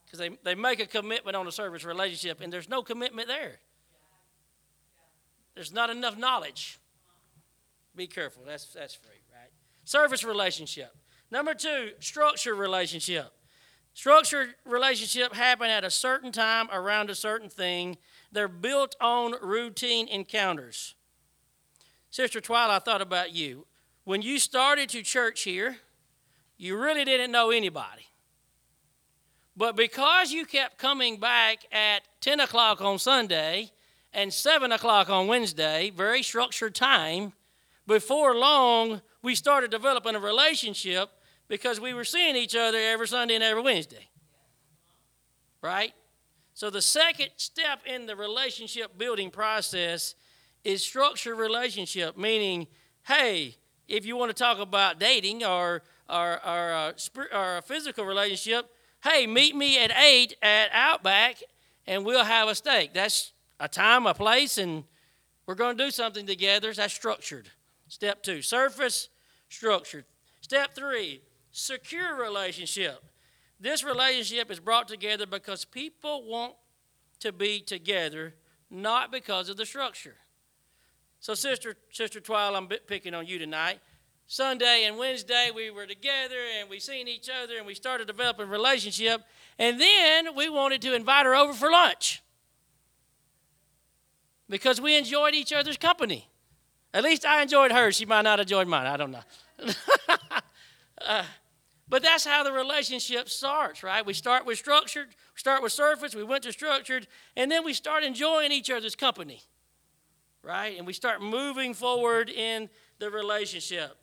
because 0.05 0.21
they, 0.21 0.31
they 0.45 0.55
make 0.55 0.79
a 0.79 0.87
commitment 0.87 1.37
on 1.37 1.49
a 1.49 1.53
service 1.53 1.85
relationship, 1.85 2.41
and 2.41 2.53
there's 2.53 2.69
no 2.69 2.81
commitment 2.81 3.26
there. 3.26 3.59
There's 5.57 5.73
not 5.73 5.91
enough 5.91 6.17
knowledge. 6.17 6.79
Be 7.97 8.07
careful. 8.07 8.45
That's, 8.47 8.67
that's 8.67 8.95
free, 8.95 9.19
right? 9.35 9.50
Service 9.83 10.23
relationship. 10.23 10.93
Number 11.30 11.54
two, 11.54 11.90
structure 11.99 12.54
relationship. 12.54 13.33
Structured 13.95 14.54
relationship 14.64 15.35
happen 15.35 15.68
at 15.71 15.85
a 15.85 15.90
certain 15.90 16.30
time 16.30 16.68
around 16.71 17.11
a 17.11 17.14
certain 17.14 17.49
thing. 17.49 17.97
They're 18.30 18.47
built 18.47 18.95
on 19.00 19.35
routine 19.40 20.06
encounters. 20.09 20.95
Sister 22.11 22.40
Twyla, 22.40 22.71
I 22.71 22.78
thought 22.78 23.00
about 23.00 23.33
you. 23.35 23.66
When 24.04 24.23
you 24.23 24.38
started 24.38 24.88
to 24.90 25.02
church 25.02 25.42
here, 25.42 25.78
you 26.59 26.76
really 26.76 27.04
didn't 27.04 27.33
know 27.33 27.50
anybody. 27.50 28.06
But 29.56 29.75
because 29.75 30.30
you 30.30 30.45
kept 30.45 30.78
coming 30.78 31.18
back 31.18 31.64
at 31.73 32.00
10 32.21 32.40
o'clock 32.40 32.80
on 32.80 32.99
Sunday 32.99 33.71
and 34.12 34.33
7 34.33 34.71
o'clock 34.71 35.09
on 35.09 35.26
Wednesday, 35.26 35.90
very 35.90 36.23
structured 36.23 36.75
time, 36.75 37.33
before 37.87 38.35
long, 38.35 39.00
we 39.23 39.35
started 39.35 39.71
developing 39.71 40.14
a 40.14 40.21
relationship 40.21 41.11
because 41.49 41.81
we 41.81 41.95
were 41.95 42.05
seeing 42.05 42.37
each 42.37 42.57
other 42.57 42.79
every 42.79 43.09
Sunday 43.09 43.35
and 43.35 43.45
every 43.45 43.62
Wednesday. 43.62 44.09
Right? 45.62 45.93
So, 46.55 46.71
the 46.71 46.83
second 46.83 47.29
step 47.37 47.81
in 47.87 48.07
the 48.07 48.17
relationship 48.17 48.97
building 48.97 49.31
process 49.31 50.15
is 50.65 50.83
structured 50.83 51.38
relationship, 51.38 52.17
meaning, 52.17 52.67
hey, 53.07 53.57
if 53.88 54.07
you 54.07 54.17
want 54.17 54.31
to 54.31 54.35
talk 54.35 54.59
about 54.59 54.99
dating 54.99 55.45
or, 55.45 55.83
or, 56.09 56.47
or, 56.47 56.73
uh, 56.73 56.93
or 57.33 57.57
a 57.59 57.62
physical 57.62 58.05
relationship, 58.05 58.69
hey, 59.05 59.26
meet 59.26 59.55
me 59.55 59.83
at 59.83 59.93
8 59.97 60.37
at 60.43 60.71
Outback 60.73 61.43
and 61.87 62.05
we'll 62.05 62.25
have 62.25 62.49
a 62.49 62.55
steak. 62.55 62.93
That's 62.93 63.33
a 63.61 63.69
time, 63.69 64.07
a 64.07 64.15
place, 64.15 64.59
and 64.59 64.85
we're 65.47 65.55
going 65.55 65.76
to 65.79 65.85
do 65.85 65.91
something 65.91 66.26
together. 66.26 66.73
That's 66.73 66.93
structured. 66.93 67.49
Step 67.88 68.23
two, 68.23 68.43
surface, 68.43 69.09
structured. 69.49 70.05
Step 70.41 70.75
three, 70.75 71.23
secure 71.57 72.15
relationship. 72.15 73.03
This 73.59 73.83
relationship 73.83 74.51
is 74.51 74.61
brought 74.61 74.89
together 74.89 75.27
because 75.27 75.65
people 75.65 76.25
want 76.25 76.55
to 77.21 77.33
be 77.33 77.61
together, 77.61 78.35
not 78.71 79.11
because 79.11 79.49
of 79.49 79.57
the 79.57 79.65
structure. 79.65 80.17
So, 81.19 81.33
Sister, 81.35 81.77
Sister 81.91 82.21
Twyla, 82.21 82.57
I'm 82.57 82.69
picking 82.87 83.15
on 83.15 83.27
you 83.27 83.39
tonight. 83.39 83.81
Sunday 84.27 84.85
and 84.87 84.99
Wednesday 84.99 85.51
we 85.55 85.71
were 85.71 85.87
together 85.87 86.37
and 86.59 86.69
we 86.69 86.81
seen 86.81 87.09
each 87.09 87.31
other 87.31 87.57
and 87.57 87.67
we 87.67 87.75
started 87.75 88.07
developing 88.07 88.47
a 88.47 88.51
relationship. 88.51 89.23
And 89.59 89.81
then 89.81 90.35
we 90.35 90.51
wanted 90.51 90.83
to 90.83 90.95
invite 90.95 91.25
her 91.25 91.35
over 91.35 91.55
for 91.55 91.71
lunch 91.71 92.23
because 94.49 94.81
we 94.81 94.97
enjoyed 94.97 95.35
each 95.35 95.53
other's 95.53 95.77
company. 95.77 96.29
At 96.93 97.05
least 97.05 97.25
I 97.25 97.41
enjoyed 97.41 97.73
hers. 97.73 97.97
She 97.97 98.05
might 98.05 98.23
not 98.23 98.41
have 98.41 98.47
enjoyed 98.47 98.69
mine. 98.69 98.87
I 98.87 98.97
don't 98.97 99.13
know. 99.13 99.23
uh, 101.07 101.23
but 101.88 102.02
that's 102.02 102.25
how 102.25 102.43
the 102.43 102.52
relationship 102.52 103.28
starts, 103.28 103.83
right? 103.83 104.05
We 104.05 104.12
start 104.12 104.47
with 104.47 104.59
structured, 104.59 105.09
we 105.09 105.38
start 105.38 105.62
with 105.62 105.73
surface, 105.73 106.14
we 106.14 106.25
went 106.25 106.43
to 106.45 106.52
structured, 106.52 107.07
and 107.37 107.50
then 107.50 107.64
we 107.64 107.73
start 107.73 108.02
enjoying 108.02 108.52
each 108.52 108.71
other's 108.71 108.97
company, 108.97 109.43
right? 110.43 110.76
And 110.76 110.87
we 110.87 110.93
start 110.93 111.23
moving 111.23 111.75
forward 111.75 112.31
in 112.31 112.69
the 112.99 113.11
relationship 113.11 113.97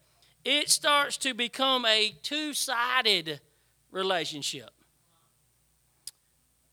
it 0.45 0.69
starts 0.69 1.17
to 1.17 1.33
become 1.33 1.85
a 1.85 2.13
two 2.21 2.53
sided 2.53 3.39
relationship. 3.91 4.69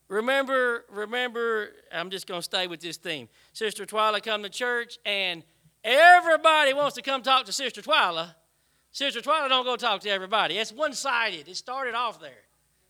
Remember, 0.08 0.84
remember, 0.90 1.70
I'm 1.92 2.10
just 2.10 2.26
going 2.26 2.40
to 2.40 2.44
stay 2.44 2.66
with 2.66 2.80
this 2.80 2.96
theme. 2.96 3.28
Sister 3.52 3.86
Twyla 3.86 4.20
come 4.22 4.42
to 4.42 4.48
church, 4.48 4.98
and 5.06 5.44
everybody 5.84 6.72
wants 6.72 6.96
to 6.96 7.02
come 7.02 7.22
talk 7.22 7.46
to 7.46 7.52
Sister 7.52 7.80
Twyla. 7.80 8.34
Sister 8.92 9.20
Twyla 9.20 9.48
don't 9.48 9.64
go 9.64 9.76
talk 9.76 10.00
to 10.02 10.10
everybody. 10.10 10.58
It's 10.58 10.72
one 10.72 10.92
sided. 10.92 11.48
It 11.48 11.56
started 11.56 11.94
off 11.94 12.20
there. 12.20 12.30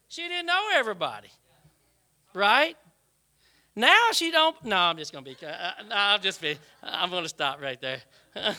She 0.09 0.23
didn't 0.23 0.47
know 0.47 0.69
everybody, 0.75 1.28
right? 2.35 2.76
Now 3.76 4.09
she 4.12 4.30
don't. 4.30 4.57
No, 4.64 4.76
I'm 4.76 4.97
just 4.97 5.12
to 5.12 5.23
be. 5.23 5.37
Uh, 5.47 5.71
no, 5.88 5.95
I'm 5.95 6.21
just 6.21 6.40
be. 6.40 6.59
I'm 6.83 7.11
to 7.11 7.28
stop 7.28 7.61
right 7.61 7.80
there. 7.80 8.00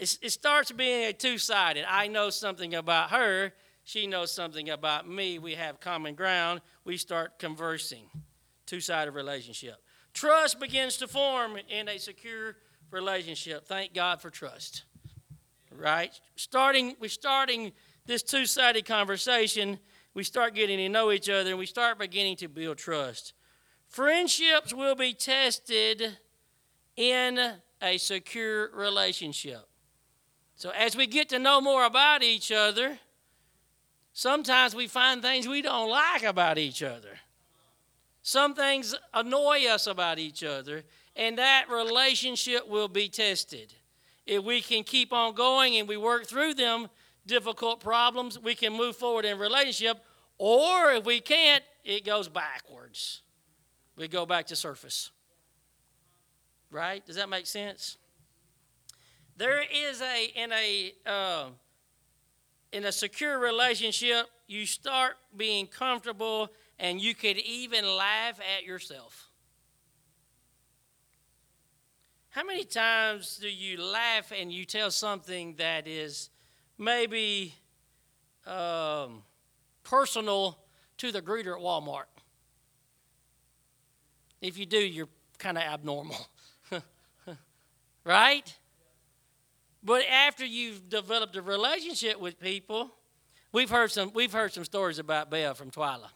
It's, 0.00 0.18
it 0.22 0.30
starts 0.30 0.72
being 0.72 1.04
a 1.04 1.12
two 1.12 1.36
sided. 1.36 1.84
I 1.86 2.08
know 2.08 2.30
something 2.30 2.74
about 2.74 3.10
her, 3.10 3.52
she 3.84 4.06
knows 4.06 4.32
something 4.32 4.70
about 4.70 5.06
me. 5.06 5.38
We 5.38 5.54
have 5.54 5.78
common 5.78 6.14
ground. 6.14 6.62
We 6.84 6.96
start 6.96 7.38
conversing. 7.38 8.04
Two 8.64 8.80
sided 8.80 9.10
relationship. 9.10 9.76
Trust 10.14 10.58
begins 10.58 10.96
to 10.98 11.08
form 11.08 11.58
in 11.68 11.88
a 11.88 11.98
secure 11.98 12.56
relationship. 12.90 13.66
Thank 13.66 13.92
God 13.92 14.22
for 14.22 14.30
trust. 14.30 14.84
Right? 15.80 16.12
Starting, 16.36 16.94
we're 17.00 17.08
starting 17.08 17.72
this 18.04 18.22
two 18.22 18.44
sided 18.44 18.84
conversation. 18.84 19.78
We 20.12 20.24
start 20.24 20.54
getting 20.54 20.76
to 20.76 20.88
know 20.90 21.10
each 21.10 21.30
other 21.30 21.50
and 21.50 21.58
we 21.58 21.64
start 21.64 21.98
beginning 21.98 22.36
to 22.36 22.48
build 22.48 22.76
trust. 22.76 23.32
Friendships 23.88 24.74
will 24.74 24.94
be 24.94 25.14
tested 25.14 26.18
in 26.96 27.54
a 27.80 27.96
secure 27.96 28.70
relationship. 28.74 29.66
So, 30.54 30.68
as 30.70 30.94
we 30.94 31.06
get 31.06 31.30
to 31.30 31.38
know 31.38 31.62
more 31.62 31.86
about 31.86 32.22
each 32.22 32.52
other, 32.52 32.98
sometimes 34.12 34.74
we 34.74 34.86
find 34.86 35.22
things 35.22 35.48
we 35.48 35.62
don't 35.62 35.88
like 35.88 36.24
about 36.24 36.58
each 36.58 36.82
other. 36.82 37.18
Some 38.22 38.54
things 38.54 38.94
annoy 39.14 39.66
us 39.66 39.86
about 39.86 40.18
each 40.18 40.44
other, 40.44 40.84
and 41.16 41.38
that 41.38 41.70
relationship 41.70 42.68
will 42.68 42.88
be 42.88 43.08
tested. 43.08 43.72
If 44.26 44.44
we 44.44 44.60
can 44.60 44.84
keep 44.84 45.12
on 45.12 45.34
going 45.34 45.76
and 45.76 45.88
we 45.88 45.96
work 45.96 46.26
through 46.26 46.54
them 46.54 46.88
difficult 47.26 47.80
problems, 47.80 48.38
we 48.38 48.54
can 48.54 48.72
move 48.72 48.96
forward 48.96 49.24
in 49.24 49.38
relationship. 49.38 49.98
Or 50.38 50.92
if 50.92 51.04
we 51.04 51.20
can't, 51.20 51.64
it 51.84 52.04
goes 52.04 52.28
backwards. 52.28 53.22
We 53.96 54.08
go 54.08 54.26
back 54.26 54.46
to 54.46 54.56
surface. 54.56 55.10
Right? 56.70 57.04
Does 57.04 57.16
that 57.16 57.28
make 57.28 57.46
sense? 57.46 57.96
There 59.36 59.62
is 59.62 60.02
a 60.02 60.24
in 60.34 60.52
a 60.52 60.92
uh, 61.06 61.44
in 62.72 62.84
a 62.84 62.92
secure 62.92 63.38
relationship, 63.38 64.26
you 64.46 64.66
start 64.66 65.16
being 65.36 65.66
comfortable, 65.66 66.50
and 66.78 67.00
you 67.00 67.14
could 67.14 67.38
even 67.38 67.84
laugh 67.84 68.38
at 68.56 68.64
yourself. 68.64 69.29
How 72.30 72.44
many 72.44 72.62
times 72.62 73.38
do 73.38 73.48
you 73.48 73.82
laugh 73.82 74.30
and 74.30 74.52
you 74.52 74.64
tell 74.64 74.92
something 74.92 75.56
that 75.56 75.88
is 75.88 76.30
maybe 76.78 77.56
um, 78.46 79.24
personal 79.82 80.56
to 80.98 81.10
the 81.10 81.20
greeter 81.20 81.56
at 81.56 81.60
Walmart? 81.60 82.04
If 84.40 84.58
you 84.58 84.64
do, 84.64 84.78
you're 84.78 85.08
kind 85.38 85.58
of 85.58 85.64
abnormal. 85.64 86.28
right? 88.04 88.54
But 89.82 90.04
after 90.06 90.46
you've 90.46 90.88
developed 90.88 91.34
a 91.34 91.42
relationship 91.42 92.20
with 92.20 92.38
people, 92.38 92.92
we've 93.50 93.70
heard 93.70 93.90
some, 93.90 94.12
we've 94.14 94.32
heard 94.32 94.52
some 94.52 94.64
stories 94.64 95.00
about 95.00 95.32
Belle 95.32 95.54
from 95.54 95.72
Twyla. 95.72 96.10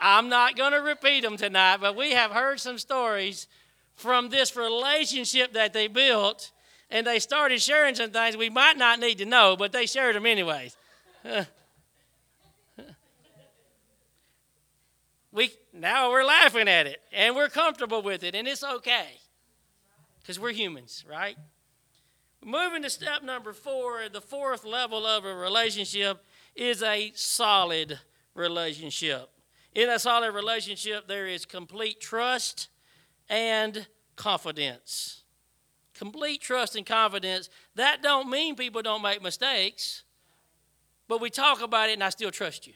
I'm 0.00 0.28
not 0.28 0.56
going 0.56 0.72
to 0.72 0.78
repeat 0.78 1.22
them 1.22 1.36
tonight, 1.36 1.78
but 1.80 1.94
we 1.94 2.12
have 2.12 2.30
heard 2.30 2.58
some 2.58 2.78
stories 2.78 3.46
from 3.94 4.30
this 4.30 4.56
relationship 4.56 5.52
that 5.52 5.72
they 5.72 5.86
built, 5.86 6.52
and 6.90 7.06
they 7.06 7.18
started 7.18 7.60
sharing 7.60 7.94
some 7.94 8.10
things 8.10 8.36
we 8.36 8.48
might 8.48 8.78
not 8.78 8.98
need 8.98 9.18
to 9.18 9.26
know, 9.26 9.56
but 9.58 9.72
they 9.72 9.86
shared 9.86 10.16
them 10.16 10.24
anyways. 10.26 10.76
we 15.32 15.52
now 15.72 16.10
we're 16.10 16.24
laughing 16.24 16.66
at 16.66 16.86
it 16.86 17.00
and 17.12 17.36
we're 17.36 17.48
comfortable 17.48 18.02
with 18.02 18.24
it 18.24 18.34
and 18.34 18.48
it's 18.48 18.64
okay 18.64 19.20
because 20.20 20.40
we're 20.40 20.52
humans, 20.52 21.04
right? 21.08 21.36
Moving 22.44 22.82
to 22.82 22.90
step 22.90 23.22
number 23.22 23.52
four, 23.52 24.08
the 24.10 24.20
fourth 24.20 24.64
level 24.64 25.06
of 25.06 25.24
a 25.24 25.34
relationship 25.34 26.24
is 26.56 26.82
a 26.82 27.12
solid 27.14 27.98
relationship. 28.34 29.28
In 29.74 29.88
a 29.88 29.98
solid 29.98 30.32
relationship, 30.32 31.06
there 31.06 31.26
is 31.26 31.46
complete 31.46 32.00
trust 32.00 32.68
and 33.28 33.86
confidence. 34.16 35.22
Complete 35.94 36.40
trust 36.40 36.76
and 36.76 36.84
confidence. 36.84 37.48
That 37.76 38.02
don't 38.02 38.28
mean 38.28 38.56
people 38.56 38.82
don't 38.82 39.02
make 39.02 39.22
mistakes, 39.22 40.02
but 41.06 41.20
we 41.20 41.30
talk 41.30 41.62
about 41.62 41.88
it 41.88 41.94
and 41.94 42.04
I 42.04 42.10
still 42.10 42.30
trust 42.30 42.66
you. 42.66 42.72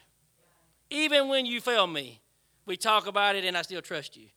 Even 0.91 1.29
when 1.29 1.47
you 1.47 1.61
fail 1.61 1.87
me, 1.87 2.21
we 2.67 2.77
talk 2.77 3.07
about 3.07 3.35
it 3.35 3.45
and 3.45 3.57
I 3.57 3.63
still 3.63 3.83
trust 3.83 4.17
you. 4.17 4.29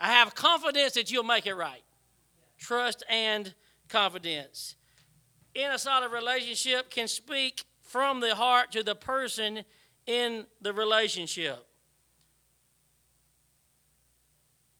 I 0.00 0.12
have 0.12 0.34
confidence 0.34 0.94
that 0.94 1.10
you'll 1.10 1.24
make 1.24 1.46
it 1.46 1.54
right. 1.54 1.82
Trust 2.56 3.02
and 3.08 3.52
confidence. 3.88 4.76
In 5.54 5.70
a 5.70 5.78
solid 5.78 6.12
relationship 6.12 6.90
can 6.90 7.08
speak 7.08 7.64
from 7.80 8.20
the 8.20 8.34
heart 8.34 8.72
to 8.72 8.82
the 8.82 8.94
person 8.94 9.64
in 10.08 10.46
the 10.62 10.72
relationship. 10.72 11.64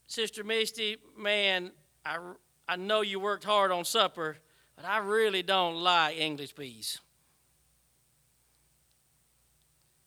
Sister 0.07 0.43
Misty, 0.43 0.97
man, 1.17 1.71
I, 2.05 2.19
I 2.67 2.77
know 2.77 3.03
you 3.03 3.21
worked 3.21 3.45
hard 3.45 3.71
on 3.71 3.85
supper, 3.85 4.39
but 4.75 4.87
I 4.87 4.99
really 4.99 5.43
don't 5.43 5.77
like 5.77 6.19
English 6.19 6.57
peas. 6.57 6.99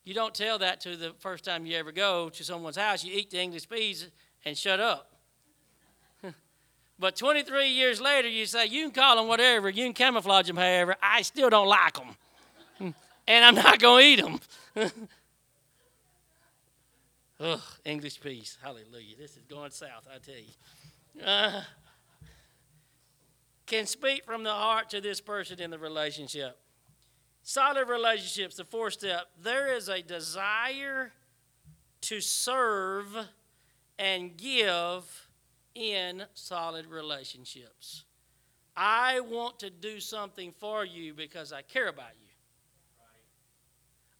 You 0.04 0.16
don't 0.16 0.34
tell 0.34 0.58
that 0.58 0.82
to 0.82 0.98
the 0.98 1.13
first 1.20 1.46
time 1.46 1.68
you 1.68 1.78
ever 1.78 1.92
go 1.92 2.30
to 2.30 2.44
someone's 2.44 2.78
house. 2.78 3.04
You 3.04 3.13
eat 3.13 3.30
the 3.30 3.40
English 3.40 3.70
peas 3.70 4.08
and 4.44 4.58
shut 4.58 4.80
up. 4.80 5.13
but 7.00 7.16
23 7.16 7.70
years 7.70 8.01
later, 8.01 8.28
you 8.28 8.48
say, 8.48 8.66
you 8.66 8.82
can 8.86 8.92
call 8.92 9.18
them 9.18 9.28
whatever, 9.28 9.70
you 9.70 9.84
can 9.86 9.94
camouflage 9.94 10.48
them 10.48 10.58
however, 10.58 10.96
I 11.00 11.22
still 11.22 11.51
don't 11.51 11.68
like 11.68 11.94
them. 11.94 12.16
and 13.28 13.46
I'm 13.46 13.54
not 13.54 13.78
going 13.78 14.04
to 14.04 14.08
eat 14.08 14.25
them. 14.25 14.40
Ugh, 17.40 17.60
English 17.86 18.22
peace. 18.22 18.58
Hallelujah. 18.62 19.16
This 19.18 19.32
is 19.32 19.44
going 19.50 19.72
south, 19.72 20.08
I 20.13 20.20
tell 20.20 20.36
you. 20.36 20.54
Uh, 21.25 21.63
can 23.66 23.86
speak 23.86 24.25
from 24.25 24.44
the 24.44 24.51
heart 24.51 24.90
to 24.92 25.01
this 25.01 25.20
person 25.22 25.60
in 25.60 25.72
the 25.72 25.80
relationship. 25.80 26.58
Solid 27.44 27.88
relationships, 27.88 28.56
the 28.58 28.66
fourth 28.66 28.94
step, 28.94 29.28
there 29.42 29.74
is 29.75 29.90
a 29.90 30.01
desire 30.01 31.12
to 32.01 32.22
serve 32.22 33.16
and 33.98 34.38
give 34.38 35.28
in 35.74 36.24
solid 36.34 36.86
relationships. 36.86 38.06
I 38.75 39.20
want 39.22 39.60
to 39.60 39.70
do 39.70 40.00
something 40.00 40.54
for 40.60 40.86
you 40.86 41.13
because 41.13 41.51
I 41.51 41.62
care 41.62 41.88
about 41.88 42.12
you. 42.20 42.21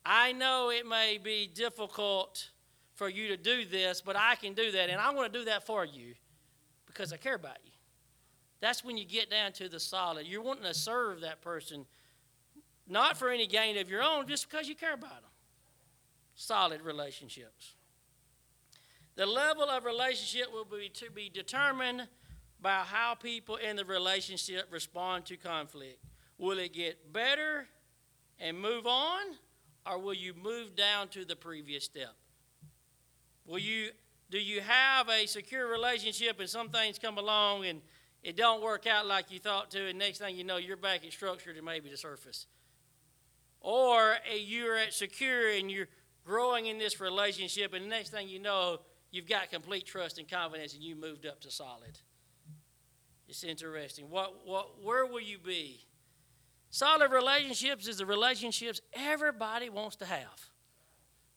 I 0.06 0.34
know 0.34 0.72
it 0.72 0.88
may 0.88 1.20
be 1.22 1.50
difficult 1.54 2.50
for 2.96 3.10
you 3.10 3.28
to 3.30 3.38
do 3.38 3.66
this, 3.66 4.02
but 4.02 4.16
I 4.16 4.36
can 4.36 4.54
do 4.54 4.72
that, 4.72 4.90
and 4.90 5.00
I 5.00 5.12
want 5.12 5.32
to 5.32 5.40
do 5.40 5.46
that 5.46 5.66
for 5.66 5.86
you 5.86 6.14
because 6.86 7.14
I 7.14 7.18
care 7.18 7.36
about 7.36 7.58
you. 7.64 7.72
That's 8.60 8.84
when 8.84 8.98
you 8.98 9.06
get 9.06 9.30
down 9.30 9.54
to 9.54 9.70
the 9.70 9.80
solid. 9.80 10.28
You're 10.28 10.42
wanting 10.42 10.66
to 10.66 10.74
serve 10.74 11.22
that 11.22 11.42
person 11.42 11.86
not 12.88 13.18
for 13.18 13.30
any 13.30 13.48
gain 13.48 13.78
of 13.78 13.90
your 13.90 14.04
own, 14.04 14.28
just 14.28 14.50
because 14.50 14.68
you 14.68 14.76
care 14.76 14.94
about 14.94 15.22
them. 15.22 15.32
Solid 16.36 16.82
relationships. 16.82 17.76
The 19.16 19.26
level 19.26 19.64
of 19.64 19.86
relationship 19.86 20.52
will 20.52 20.66
be 20.66 20.90
to 20.96 21.12
be 21.12 21.30
determined 21.30 22.08
by 22.62 22.80
how 22.80 23.16
people 23.16 23.56
in 23.56 23.76
the 23.76 23.86
relationship 23.86 24.68
respond 24.72 25.26
to 25.26 25.38
conflict. 25.38 26.00
Will 26.38 26.60
it 26.60 26.74
get 26.74 27.12
better 27.14 27.68
and 28.40 28.60
move 28.60 28.86
on, 28.88 29.22
or 29.86 30.00
will 30.00 30.14
you 30.14 30.34
move 30.34 30.76
down 30.76 31.08
to 31.10 31.26
the 31.26 31.36
previous 31.36 31.86
step? 31.86 32.14
Will 33.46 33.60
you 33.60 33.90
do 34.30 34.40
you 34.40 34.62
have 34.62 35.10
a 35.10 35.26
secure 35.26 35.68
relationship 35.68 36.40
and 36.40 36.50
some 36.50 36.70
things 36.70 36.98
come 36.98 37.18
along 37.18 37.66
and 37.66 37.82
it 38.24 38.38
don't 38.38 38.64
work 38.64 38.88
out 38.88 39.06
like 39.06 39.30
you 39.30 39.40
thought 39.40 39.70
to, 39.72 39.88
and 39.88 40.00
next 40.00 40.20
thing 40.20 40.38
you 40.38 40.46
know, 40.46 40.56
you're 40.56 40.78
back 40.78 41.06
at 41.06 41.12
structure 41.12 41.54
to 41.54 41.62
maybe 41.62 41.90
the 41.90 41.98
surface? 41.98 42.48
Or 43.60 44.16
you're 44.34 44.78
at 44.78 44.94
secure 44.94 45.50
and 45.50 45.70
you're 45.70 45.90
growing 46.24 46.68
in 46.68 46.78
this 46.78 47.02
relationship, 47.02 47.74
and 47.74 47.86
the 47.86 47.90
next 47.90 48.12
thing 48.12 48.30
you 48.30 48.40
know, 48.40 48.78
you've 49.12 49.28
got 49.28 49.52
complete 49.52 49.86
trust 49.86 50.18
and 50.18 50.30
confidence, 50.30 50.74
and 50.76 50.84
you 50.84 50.96
moved 50.96 51.26
up 51.26 51.42
to 51.42 51.52
solid. 51.52 51.98
It's 53.28 53.44
interesting. 53.44 54.10
What, 54.10 54.46
what, 54.46 54.84
where 54.84 55.06
will 55.06 55.22
you 55.22 55.40
be? 55.40 55.86
Solid 56.72 57.12
relationships 57.12 57.88
is 57.88 57.98
the 57.98 58.06
relationships 58.06 58.82
everybody 58.94 59.70
wants 59.70 59.98
to 59.98 60.06
have. 60.06 60.50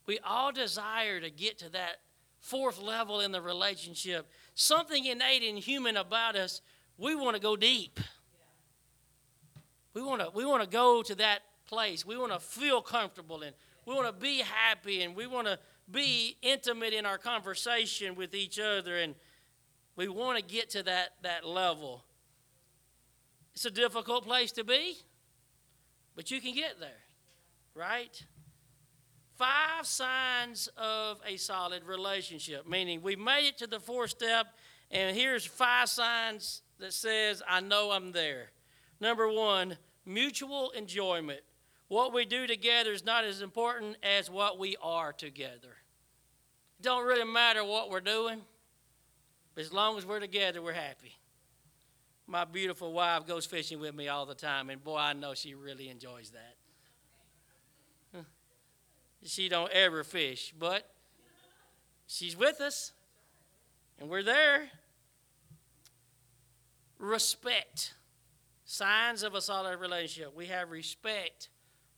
We 0.06 0.20
all 0.20 0.52
desire 0.52 1.20
to 1.20 1.28
get 1.28 1.58
to 1.58 1.68
that 1.70 1.96
fourth 2.38 2.80
level 2.80 3.20
in 3.20 3.32
the 3.32 3.42
relationship. 3.42 4.30
Something 4.54 5.04
innate 5.04 5.42
and 5.42 5.58
human 5.58 5.96
about 5.96 6.36
us, 6.36 6.62
we 6.96 7.16
want 7.16 7.34
to 7.34 7.42
go 7.42 7.56
deep. 7.56 7.98
We 9.92 10.02
want 10.02 10.20
to 10.20 10.30
we 10.34 10.44
want 10.44 10.62
to 10.62 10.68
go 10.68 11.02
to 11.02 11.14
that 11.16 11.40
place. 11.66 12.06
We 12.06 12.16
want 12.16 12.32
to 12.32 12.38
feel 12.38 12.80
comfortable 12.80 13.42
and 13.42 13.54
we 13.86 13.94
want 13.94 14.06
to 14.06 14.12
be 14.12 14.38
happy 14.38 15.02
and 15.02 15.16
we 15.16 15.26
want 15.26 15.48
to 15.48 15.58
be 15.90 16.36
intimate 16.42 16.92
in 16.92 17.06
our 17.06 17.18
conversation 17.18 18.14
with 18.14 18.34
each 18.34 18.58
other 18.60 18.96
and 18.98 19.14
we 19.96 20.08
want 20.08 20.38
to 20.38 20.44
get 20.44 20.70
to 20.70 20.82
that, 20.84 21.10
that 21.22 21.44
level. 21.44 22.04
It's 23.54 23.64
a 23.64 23.70
difficult 23.70 24.24
place 24.24 24.50
to 24.52 24.64
be, 24.64 24.96
but 26.14 26.30
you 26.30 26.40
can 26.40 26.54
get 26.54 26.80
there, 26.80 27.02
right? 27.74 28.24
Five 29.36 29.86
signs 29.86 30.68
of 30.76 31.20
a 31.26 31.36
solid 31.36 31.84
relationship, 31.84 32.68
meaning 32.68 33.02
we 33.02 33.16
made 33.16 33.48
it 33.48 33.58
to 33.58 33.66
the 33.66 33.80
fourth 33.80 34.10
step, 34.10 34.46
and 34.90 35.16
here's 35.16 35.44
five 35.44 35.88
signs 35.88 36.62
that 36.78 36.92
says, 36.92 37.42
I 37.48 37.60
know 37.60 37.90
I'm 37.90 38.12
there. 38.12 38.50
Number 39.00 39.28
one, 39.28 39.76
mutual 40.06 40.70
enjoyment. 40.70 41.40
What 41.88 42.12
we 42.14 42.24
do 42.24 42.46
together 42.46 42.92
is 42.92 43.04
not 43.04 43.24
as 43.24 43.42
important 43.42 43.96
as 44.02 44.30
what 44.30 44.58
we 44.58 44.76
are 44.82 45.12
together. 45.12 45.76
It 46.78 46.82
don't 46.82 47.06
really 47.06 47.24
matter 47.24 47.64
what 47.64 47.90
we're 47.90 48.00
doing, 48.00 48.40
as 49.56 49.72
long 49.72 49.98
as 49.98 50.06
we're 50.06 50.20
together, 50.20 50.62
we're 50.62 50.72
happy. 50.72 51.16
My 52.26 52.44
beautiful 52.44 52.92
wife 52.92 53.26
goes 53.26 53.44
fishing 53.46 53.78
with 53.78 53.94
me 53.94 54.08
all 54.08 54.24
the 54.26 54.34
time, 54.34 54.70
and 54.70 54.82
boy, 54.82 54.96
I 54.96 55.12
know 55.12 55.34
she 55.34 55.54
really 55.54 55.88
enjoys 55.88 56.30
that. 56.30 56.56
She 59.26 59.48
don't 59.48 59.72
ever 59.72 60.04
fish, 60.04 60.52
but 60.58 60.86
she's 62.06 62.36
with 62.36 62.60
us, 62.60 62.92
and 63.98 64.10
we're 64.10 64.22
there. 64.22 64.68
Respect. 66.98 67.94
Signs 68.66 69.22
of 69.22 69.34
a 69.34 69.40
solid 69.40 69.78
relationship. 69.78 70.34
We 70.36 70.46
have 70.46 70.70
respect 70.70 71.48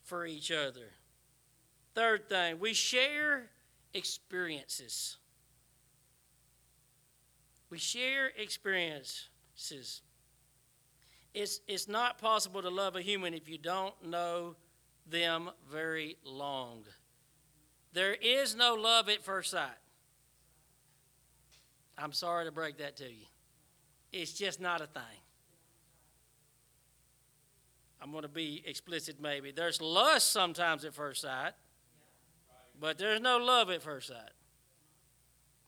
for 0.02 0.24
each 0.24 0.52
other. 0.52 0.92
Third 1.94 2.28
thing, 2.28 2.60
we 2.60 2.74
share 2.74 3.50
experiences. 3.92 5.16
We 7.70 7.78
share 7.78 8.30
experiences. 8.36 10.02
It's, 11.36 11.60
it's 11.68 11.86
not 11.86 12.16
possible 12.16 12.62
to 12.62 12.70
love 12.70 12.96
a 12.96 13.02
human 13.02 13.34
if 13.34 13.46
you 13.46 13.58
don't 13.58 13.94
know 14.02 14.56
them 15.06 15.50
very 15.70 16.16
long. 16.24 16.84
There 17.92 18.14
is 18.14 18.56
no 18.56 18.72
love 18.72 19.10
at 19.10 19.22
first 19.22 19.50
sight. 19.50 19.68
I'm 21.98 22.12
sorry 22.12 22.46
to 22.46 22.52
break 22.52 22.78
that 22.78 22.96
to 22.96 23.04
you. 23.04 23.26
It's 24.14 24.32
just 24.32 24.62
not 24.62 24.80
a 24.80 24.86
thing. 24.86 25.02
I'm 28.00 28.12
going 28.12 28.22
to 28.22 28.28
be 28.28 28.62
explicit 28.64 29.20
maybe. 29.20 29.50
There's 29.50 29.82
lust 29.82 30.32
sometimes 30.32 30.86
at 30.86 30.94
first 30.94 31.20
sight, 31.20 31.52
but 32.80 32.96
there's 32.96 33.20
no 33.20 33.36
love 33.36 33.68
at 33.68 33.82
first 33.82 34.08
sight. 34.08 34.32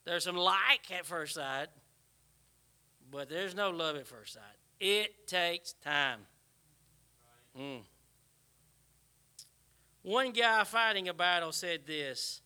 There's 0.06 0.24
some 0.24 0.36
like 0.36 0.90
at 0.96 1.04
first 1.04 1.34
sight, 1.34 1.68
but 3.10 3.28
there's 3.28 3.54
no 3.54 3.68
love 3.68 3.96
at 3.96 4.06
first 4.06 4.32
sight. 4.32 4.42
It 4.80 5.26
takes 5.26 5.72
time. 5.72 6.20
Mm. 7.58 7.80
One 10.02 10.30
guy 10.30 10.62
fighting 10.64 11.08
a 11.08 11.14
battle 11.14 11.52
said 11.52 11.86
this 11.86 12.40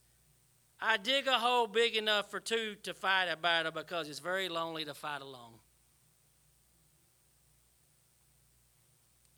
I 0.80 0.96
dig 0.96 1.28
a 1.28 1.38
hole 1.38 1.66
big 1.66 1.94
enough 1.94 2.30
for 2.30 2.40
two 2.40 2.74
to 2.82 2.94
fight 2.94 3.26
a 3.26 3.36
battle 3.36 3.70
because 3.70 4.08
it's 4.08 4.18
very 4.18 4.48
lonely 4.48 4.84
to 4.84 4.94
fight 4.94 5.20
alone. 5.20 5.54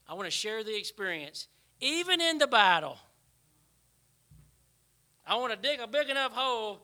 I 0.09 0.15
want 0.15 0.27
to 0.27 0.31
share 0.31 0.63
the 0.63 0.77
experience, 0.77 1.49
even 1.81 2.21
in 2.21 2.39
the 2.39 2.47
battle. 2.47 2.99
I 5.27 5.37
want 5.37 5.53
to 5.53 5.59
dig 5.59 5.81
a 5.81 5.87
big 5.87 6.09
enough 6.11 6.33
hole 6.33 6.81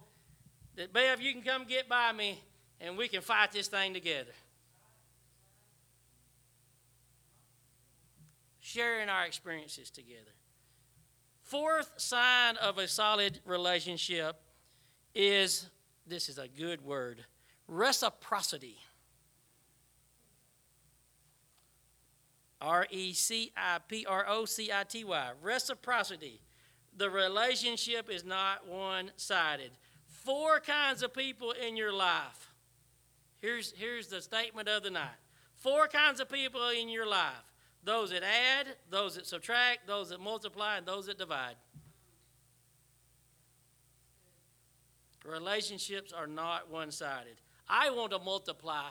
that, 0.77 0.93
Bev, 0.93 1.21
you 1.21 1.33
can 1.33 1.43
come 1.43 1.65
get 1.65 1.89
by 1.89 2.13
me 2.13 2.43
and 2.81 2.97
we 2.97 3.09
can 3.09 3.21
fight 3.21 3.53
this 3.53 3.69
thing 3.69 3.93
together. 3.93 4.33
Sharing 8.73 9.09
our 9.09 9.27
experiences 9.27 9.91
together. 9.91 10.31
Fourth 11.43 11.91
sign 11.97 12.57
of 12.59 12.79
a 12.79 12.87
solid 12.87 13.41
relationship 13.45 14.37
is 15.13 15.69
this 16.07 16.29
is 16.29 16.39
a 16.39 16.47
good 16.47 16.81
word 16.81 17.25
reciprocity. 17.67 18.77
R 22.61 22.87
E 22.91 23.13
C 23.13 23.51
I 23.57 23.79
P 23.89 24.07
R 24.09 24.25
O 24.29 24.45
C 24.45 24.71
I 24.73 24.85
T 24.85 25.03
Y. 25.03 25.31
Reciprocity. 25.43 26.41
The 26.97 27.11
relationship 27.11 28.09
is 28.09 28.25
not 28.25 28.69
one 28.69 29.11
sided. 29.17 29.73
Four 30.07 30.61
kinds 30.61 31.03
of 31.03 31.13
people 31.13 31.51
in 31.51 31.77
your 31.77 31.93
life. 31.93 32.55
Here's, 33.41 33.73
here's 33.77 34.07
the 34.07 34.23
statement 34.23 34.69
of 34.69 34.85
the 34.85 34.91
night 34.91 35.19
four 35.57 35.89
kinds 35.89 36.21
of 36.21 36.29
people 36.29 36.69
in 36.69 36.89
your 36.89 37.09
life 37.09 37.50
those 37.85 38.11
that 38.11 38.23
add, 38.23 38.67
those 38.91 39.15
that 39.17 39.27
subtract, 39.27 39.87
those 39.87 40.11
that 40.11 40.21
multiply, 40.21 40.77
and 40.77 40.87
those 40.87 41.07
that 41.07 41.19
divide. 41.19 41.55
Relationships 45.25 46.13
are 46.13 46.27
not 46.27 46.71
one 46.71 46.91
sided. 46.91 47.41
I 47.69 47.91
want 47.91 48.13
to 48.13 48.19
multiply. 48.19 48.89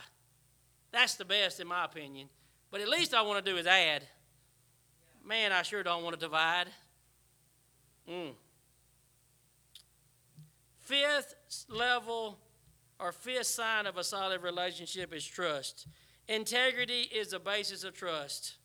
That's 0.91 1.15
the 1.15 1.25
best, 1.25 1.59
in 1.59 1.67
my 1.67 1.85
opinion. 1.85 2.29
But 2.71 2.81
at 2.81 2.89
least 2.89 3.13
I 3.13 3.21
want 3.21 3.43
to 3.43 3.51
do 3.51 3.57
is 3.57 3.67
add. 3.67 4.03
Man, 5.25 5.51
I 5.51 5.63
sure 5.63 5.83
don't 5.83 6.03
want 6.03 6.15
to 6.15 6.19
divide. 6.19 6.67
Mm. 8.09 8.31
Fifth 10.79 11.65
level 11.69 12.39
or 12.99 13.11
fifth 13.11 13.47
sign 13.47 13.85
of 13.85 13.97
a 13.97 14.03
solid 14.03 14.41
relationship 14.41 15.13
is 15.13 15.25
trust. 15.25 15.87
Integrity 16.27 17.01
is 17.01 17.29
the 17.29 17.39
basis 17.39 17.83
of 17.83 17.93
trust. 17.93 18.58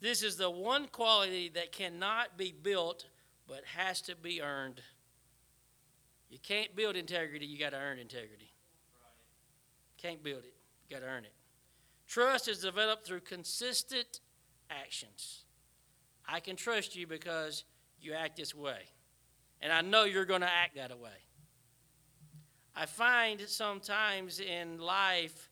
This 0.00 0.22
is 0.22 0.36
the 0.36 0.50
one 0.50 0.88
quality 0.88 1.48
that 1.54 1.72
cannot 1.72 2.36
be 2.36 2.52
built 2.52 3.06
but 3.46 3.62
has 3.76 4.00
to 4.02 4.16
be 4.16 4.42
earned. 4.42 4.80
You 6.28 6.38
can't 6.42 6.74
build 6.74 6.96
integrity, 6.96 7.46
you 7.46 7.58
got 7.58 7.70
to 7.70 7.76
earn 7.76 7.98
integrity. 7.98 8.52
Can't 9.98 10.22
build 10.22 10.44
it, 10.44 10.54
you 10.88 10.96
got 10.96 11.04
to 11.04 11.10
earn 11.10 11.24
it. 11.24 11.32
Trust 12.08 12.48
is 12.48 12.58
developed 12.58 13.06
through 13.06 13.20
consistent 13.20 14.20
actions. 14.70 15.44
I 16.28 16.40
can 16.40 16.56
trust 16.56 16.96
you 16.96 17.06
because 17.06 17.64
you 18.00 18.14
act 18.14 18.36
this 18.36 18.54
way. 18.54 18.80
And 19.60 19.72
I 19.72 19.80
know 19.80 20.04
you're 20.04 20.24
going 20.24 20.40
to 20.40 20.50
act 20.50 20.76
that 20.76 20.98
way. 20.98 21.10
I 22.74 22.86
find 22.86 23.40
sometimes 23.46 24.40
in 24.40 24.78
life, 24.78 25.50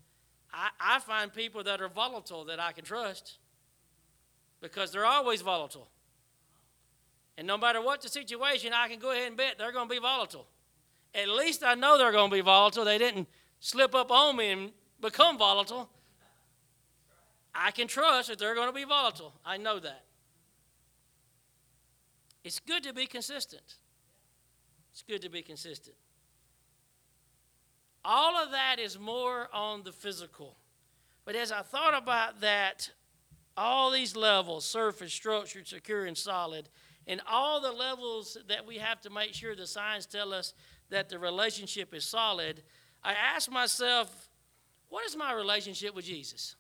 I, 0.53 0.71
I 0.81 0.99
find 1.01 1.33
people 1.33 1.63
that 1.65 1.81
are 1.81 1.89
volatile 1.89 2.45
that 2.47 2.59
I 2.59 2.73
can 2.73 2.85
trust 2.85 3.39
because 4.61 4.93
they're 4.93 5.07
always 5.07 5.41
volatile. 5.41 5.89
And 7.39 7.47
no 7.47 7.57
matter 7.57 7.81
what 7.81 8.03
the 8.03 8.09
situation, 8.09 8.73
I 8.75 8.89
can 8.89 8.99
go 8.99 9.13
ahead 9.13 9.29
and 9.29 9.37
bet 9.37 9.57
they're 9.59 9.73
going 9.73 9.89
to 9.89 9.95
be 9.95 10.01
volatile. 10.01 10.47
At 11.15 11.29
least 11.29 11.65
I 11.65 11.75
know 11.75 11.97
they're 11.97 12.13
going 12.13 12.31
to 12.31 12.35
be 12.35 12.43
volatile. 12.43 12.85
They 12.85 12.99
didn't 12.99 13.29
slip 13.59 13.95
up 13.95 14.11
on 14.11 14.37
me 14.37 14.51
and 14.51 14.73
become 15.01 15.39
volatile. 15.39 15.89
I 17.55 17.71
can 17.71 17.89
trust 17.89 18.29
that 18.29 18.39
they're 18.39 18.55
going 18.55 18.69
to 18.69 18.75
be 18.75 18.85
volatile. 18.85 19.35
I 19.45 19.57
know 19.57 19.81
that. 19.81 20.05
It's 22.45 22.61
good 22.61 22.83
to 22.85 22.93
be 22.93 23.07
consistent. 23.07 23.77
It's 24.93 25.03
good 25.03 25.23
to 25.23 25.29
be 25.29 25.43
consistent. 25.43 25.97
All 28.05 28.37
of 28.37 28.51
that 28.53 28.79
is 28.79 28.99
more 28.99 29.49
on 29.53 29.83
the 29.83 29.93
physical. 29.93 30.57
But 31.25 31.37
as 31.37 31.53
I 31.53 31.63
thought 31.63 31.97
about 31.97 32.41
that, 32.41 32.91
all 33.57 33.91
these 33.91 34.17
levels 34.17 34.65
surface, 34.65 35.13
structured, 35.13 35.69
secure, 35.69 36.07
and 36.07 36.17
solid 36.17 36.69
and 37.07 37.21
all 37.29 37.61
the 37.61 37.73
levels 37.73 38.37
that 38.49 38.67
we 38.67 38.77
have 38.77 39.01
to 39.01 39.11
make 39.11 39.35
sure 39.35 39.57
the 39.57 39.67
signs 39.67 40.07
tell 40.07 40.33
us 40.33 40.55
that 40.91 41.09
the 41.09 41.19
relationship 41.19 41.95
is 41.95 42.05
solid 42.05 42.63
I 43.03 43.13
ask 43.13 43.51
myself, 43.51 44.29
what 44.89 45.07
is 45.07 45.17
my 45.17 45.33
relationship 45.33 45.95
with 45.95 46.05
Jesus? 46.05 46.57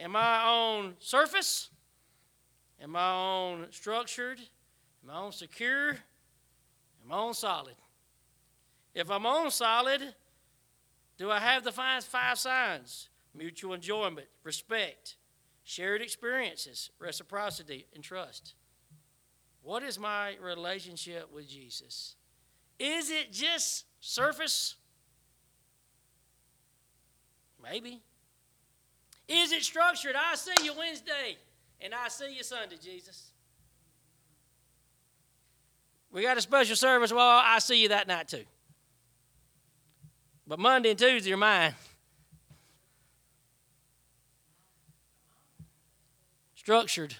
Am 0.00 0.16
I 0.16 0.42
on 0.42 0.94
surface? 0.98 1.70
Am 2.80 2.96
I 2.96 3.10
on 3.10 3.66
structured? 3.70 4.40
Am 5.04 5.10
I 5.10 5.14
on 5.14 5.32
secure? 5.32 5.90
Am 5.90 7.12
I 7.12 7.14
on 7.14 7.34
solid? 7.34 7.76
If 8.94 9.10
I'm 9.10 9.24
on 9.24 9.50
solid, 9.50 10.14
do 11.16 11.30
I 11.30 11.38
have 11.38 11.62
the 11.62 11.72
five 11.72 12.04
signs? 12.38 13.08
Mutual 13.34 13.74
enjoyment, 13.74 14.26
respect, 14.42 15.16
shared 15.64 16.02
experiences, 16.02 16.90
reciprocity, 16.98 17.86
and 17.94 18.02
trust. 18.02 18.54
What 19.62 19.82
is 19.82 19.98
my 19.98 20.34
relationship 20.42 21.32
with 21.32 21.48
Jesus? 21.48 22.16
Is 22.78 23.10
it 23.10 23.32
just 23.32 23.84
surface? 24.00 24.76
Maybe. 27.62 28.00
Is 29.28 29.52
it 29.52 29.62
structured? 29.62 30.16
I 30.16 30.34
see 30.34 30.64
you 30.64 30.72
Wednesday 30.76 31.36
and 31.80 31.94
I 31.94 32.08
see 32.08 32.34
you 32.34 32.42
Sunday, 32.42 32.76
Jesus. 32.82 33.30
We 36.10 36.22
got 36.22 36.36
a 36.36 36.40
special 36.40 36.76
service. 36.76 37.12
Well, 37.12 37.42
I 37.42 37.58
see 37.60 37.80
you 37.82 37.88
that 37.88 38.06
night 38.06 38.28
too. 38.28 38.44
But 40.46 40.58
Monday 40.58 40.90
and 40.90 40.98
Tuesday 40.98 41.32
are 41.32 41.36
mine. 41.36 41.74
Structured. 46.62 47.16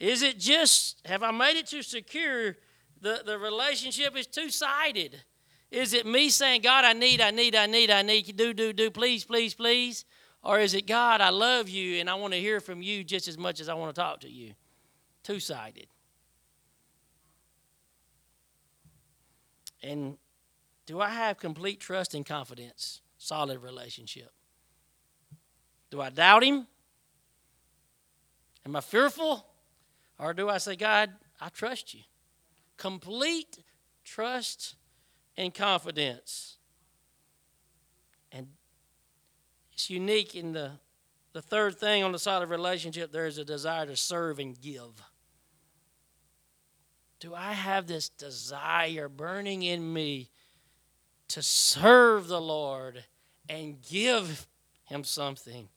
Is 0.00 0.22
it 0.22 0.38
just, 0.38 1.00
have 1.04 1.22
I 1.22 1.30
made 1.30 1.56
it 1.56 1.66
too 1.66 1.82
secure? 1.82 2.56
The, 3.00 3.22
the 3.24 3.38
relationship 3.38 4.16
is 4.16 4.26
two 4.26 4.50
sided. 4.50 5.22
Is 5.70 5.94
it 5.94 6.06
me 6.06 6.28
saying, 6.28 6.62
God, 6.62 6.84
I 6.84 6.92
need, 6.92 7.20
I 7.20 7.30
need, 7.30 7.54
I 7.54 7.66
need, 7.66 7.88
I 7.88 8.02
need, 8.02 8.36
do, 8.36 8.52
do, 8.52 8.72
do, 8.72 8.90
please, 8.90 9.22
please, 9.22 9.54
please? 9.54 10.04
Or 10.42 10.58
is 10.58 10.74
it, 10.74 10.88
God, 10.88 11.20
I 11.20 11.28
love 11.28 11.68
you 11.68 12.00
and 12.00 12.10
I 12.10 12.14
want 12.14 12.32
to 12.32 12.40
hear 12.40 12.58
from 12.58 12.82
you 12.82 13.04
just 13.04 13.28
as 13.28 13.38
much 13.38 13.60
as 13.60 13.68
I 13.68 13.74
want 13.74 13.94
to 13.94 14.00
talk 14.00 14.20
to 14.20 14.28
you? 14.28 14.54
Two 15.22 15.38
sided. 15.38 15.86
And 19.82 20.18
do 20.86 21.00
I 21.00 21.10
have 21.10 21.38
complete 21.38 21.78
trust 21.78 22.14
and 22.14 22.26
confidence? 22.26 23.02
Solid 23.18 23.62
relationship. 23.62 24.32
Do 25.90 26.00
I 26.00 26.10
doubt 26.10 26.42
Him? 26.42 26.66
Am 28.66 28.76
I 28.76 28.80
fearful? 28.80 29.46
Or 30.18 30.34
do 30.34 30.48
I 30.48 30.58
say, 30.58 30.76
God, 30.76 31.10
I 31.40 31.48
trust 31.48 31.94
you? 31.94 32.00
Complete 32.76 33.58
trust 34.04 34.76
and 35.36 35.54
confidence. 35.54 36.58
And 38.32 38.48
it's 39.72 39.88
unique 39.88 40.34
in 40.34 40.52
the, 40.52 40.72
the 41.32 41.42
third 41.42 41.76
thing 41.76 42.04
on 42.04 42.12
the 42.12 42.18
side 42.18 42.42
of 42.42 42.50
relationship, 42.50 43.12
there 43.12 43.26
is 43.26 43.38
a 43.38 43.44
desire 43.44 43.86
to 43.86 43.96
serve 43.96 44.38
and 44.38 44.60
give. 44.60 45.02
Do 47.20 47.34
I 47.34 47.52
have 47.52 47.86
this 47.86 48.08
desire 48.08 49.08
burning 49.08 49.62
in 49.62 49.92
me 49.92 50.30
to 51.28 51.42
serve 51.42 52.28
the 52.28 52.40
Lord 52.40 53.04
and 53.48 53.80
give 53.82 54.46
Him 54.84 55.04
something? 55.04 55.68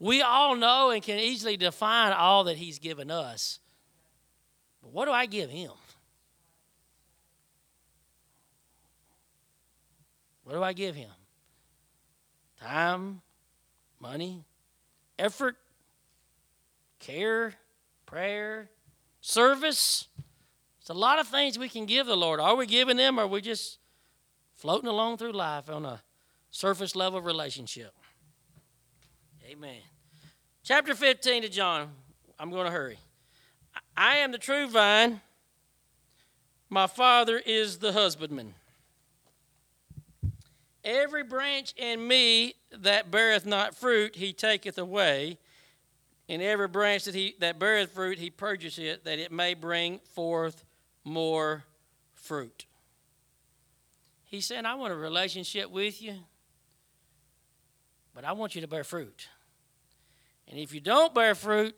We 0.00 0.22
all 0.22 0.56
know 0.56 0.90
and 0.90 1.02
can 1.02 1.18
easily 1.18 1.56
define 1.56 2.12
all 2.12 2.44
that 2.44 2.56
He's 2.56 2.80
given 2.80 3.10
us. 3.10 3.60
But 4.82 4.92
what 4.92 5.04
do 5.04 5.12
I 5.12 5.26
give 5.26 5.50
Him? 5.50 5.70
What 10.50 10.56
do 10.56 10.64
I 10.64 10.72
give 10.72 10.96
him? 10.96 11.10
Time, 12.60 13.22
money, 14.00 14.42
effort, 15.16 15.54
care, 16.98 17.54
prayer, 18.04 18.68
service. 19.20 20.08
It's 20.80 20.90
a 20.90 20.94
lot 20.94 21.20
of 21.20 21.28
things 21.28 21.56
we 21.56 21.68
can 21.68 21.86
give 21.86 22.08
the 22.08 22.16
Lord. 22.16 22.40
Are 22.40 22.56
we 22.56 22.66
giving 22.66 22.96
them 22.96 23.20
or 23.20 23.22
are 23.22 23.28
we 23.28 23.40
just 23.40 23.78
floating 24.56 24.88
along 24.88 25.18
through 25.18 25.30
life 25.30 25.70
on 25.70 25.84
a 25.84 26.02
surface 26.50 26.96
level 26.96 27.22
relationship? 27.22 27.94
Amen. 29.48 29.82
Chapter 30.70 30.94
15 30.94 31.42
of 31.42 31.50
John. 31.50 31.88
I'm 32.38 32.52
going 32.52 32.66
to 32.66 32.70
hurry. 32.70 32.96
I 33.96 34.18
am 34.18 34.30
the 34.30 34.38
true 34.38 34.68
vine. 34.68 35.20
My 36.68 36.86
Father 36.86 37.42
is 37.44 37.78
the 37.78 37.92
husbandman. 37.92 38.54
Every 40.84 41.24
branch 41.24 41.74
in 41.76 42.06
me 42.06 42.54
that 42.70 43.10
beareth 43.10 43.46
not 43.46 43.74
fruit, 43.74 44.14
he 44.14 44.32
taketh 44.32 44.78
away. 44.78 45.38
And 46.28 46.40
every 46.40 46.68
branch 46.68 47.02
that, 47.02 47.16
he, 47.16 47.34
that 47.40 47.58
beareth 47.58 47.90
fruit, 47.90 48.20
he 48.20 48.30
purges 48.30 48.78
it, 48.78 49.02
that 49.02 49.18
it 49.18 49.32
may 49.32 49.54
bring 49.54 49.98
forth 50.14 50.62
more 51.02 51.64
fruit. 52.14 52.66
He's 54.22 54.46
saying, 54.46 54.66
I 54.66 54.76
want 54.76 54.92
a 54.92 54.96
relationship 54.96 55.68
with 55.68 56.00
you, 56.00 56.14
but 58.14 58.24
I 58.24 58.30
want 58.30 58.54
you 58.54 58.60
to 58.60 58.68
bear 58.68 58.84
fruit. 58.84 59.26
And 60.50 60.58
if 60.58 60.74
you 60.74 60.80
don't 60.80 61.14
bear 61.14 61.34
fruit, 61.36 61.76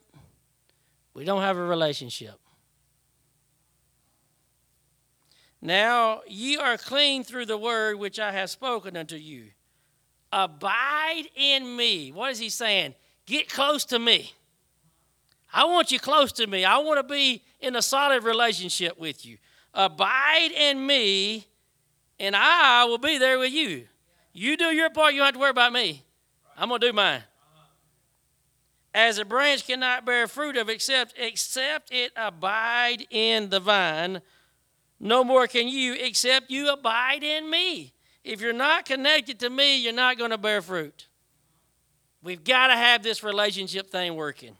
we 1.13 1.23
don't 1.23 1.41
have 1.41 1.57
a 1.57 1.63
relationship. 1.63 2.39
Now 5.61 6.21
ye 6.27 6.57
are 6.57 6.75
clean 6.77 7.23
through 7.23 7.45
the 7.45 7.57
word 7.57 7.97
which 7.97 8.19
I 8.19 8.31
have 8.31 8.49
spoken 8.49 8.97
unto 8.97 9.15
you. 9.15 9.45
Abide 10.31 11.25
in 11.35 11.75
me. 11.75 12.11
What 12.11 12.31
is 12.31 12.39
he 12.39 12.49
saying? 12.49 12.95
Get 13.27 13.47
close 13.47 13.85
to 13.85 13.99
me. 13.99 14.33
I 15.53 15.65
want 15.65 15.91
you 15.91 15.99
close 15.99 16.31
to 16.33 16.47
me. 16.47 16.65
I 16.65 16.79
want 16.79 16.97
to 16.97 17.03
be 17.03 17.43
in 17.59 17.75
a 17.75 17.81
solid 17.81 18.23
relationship 18.23 18.99
with 18.99 19.23
you. 19.23 19.37
Abide 19.75 20.51
in 20.51 20.85
me, 20.85 21.45
and 22.19 22.35
I 22.35 22.85
will 22.85 22.97
be 22.97 23.19
there 23.19 23.37
with 23.37 23.53
you. 23.53 23.85
You 24.33 24.57
do 24.57 24.65
your 24.65 24.89
part, 24.89 25.13
you 25.13 25.19
don't 25.19 25.27
have 25.27 25.35
to 25.35 25.39
worry 25.39 25.51
about 25.51 25.71
me. 25.71 26.03
I'm 26.57 26.69
going 26.69 26.81
to 26.81 26.87
do 26.87 26.93
mine. 26.93 27.21
As 28.93 29.17
a 29.17 29.25
branch 29.25 29.65
cannot 29.65 30.05
bear 30.05 30.27
fruit 30.27 30.55
of 30.55 30.69
except 30.69 31.15
except 31.17 31.91
it 31.91 32.11
abide 32.15 33.07
in 33.09 33.49
the 33.49 33.59
vine, 33.59 34.21
no 34.99 35.23
more 35.23 35.47
can 35.47 35.67
you 35.67 35.93
except 35.93 36.51
you 36.51 36.71
abide 36.71 37.23
in 37.23 37.49
me. 37.49 37.93
If 38.23 38.39
you're 38.39 38.53
not 38.53 38.85
connected 38.85 39.39
to 39.39 39.49
me, 39.49 39.77
you're 39.77 39.93
not 39.93 40.17
going 40.17 40.31
to 40.31 40.37
bear 40.37 40.61
fruit. 40.61 41.07
We've 42.21 42.43
got 42.43 42.67
to 42.67 42.75
have 42.75 43.03
this 43.03 43.23
relationship 43.23 43.89
thing 43.89 44.15
working. 44.15 44.55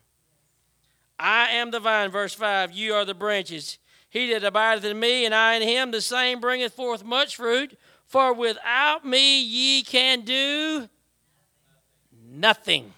I 1.17 1.51
am 1.51 1.71
the 1.71 1.79
vine, 1.79 2.11
verse 2.11 2.33
5. 2.33 2.73
You 2.73 2.95
are 2.95 3.05
the 3.05 3.13
branches. 3.13 3.77
He 4.09 4.33
that 4.33 4.43
abideth 4.43 4.83
in 4.83 4.99
me, 4.99 5.25
and 5.25 5.33
I 5.33 5.55
in 5.55 5.61
him, 5.61 5.91
the 5.91 6.01
same 6.01 6.41
bringeth 6.41 6.73
forth 6.73 7.05
much 7.05 7.37
fruit. 7.37 7.77
For 8.05 8.33
without 8.33 9.05
me 9.05 9.41
ye 9.41 9.83
can 9.83 10.21
do 10.21 10.89
nothing. 12.29 12.93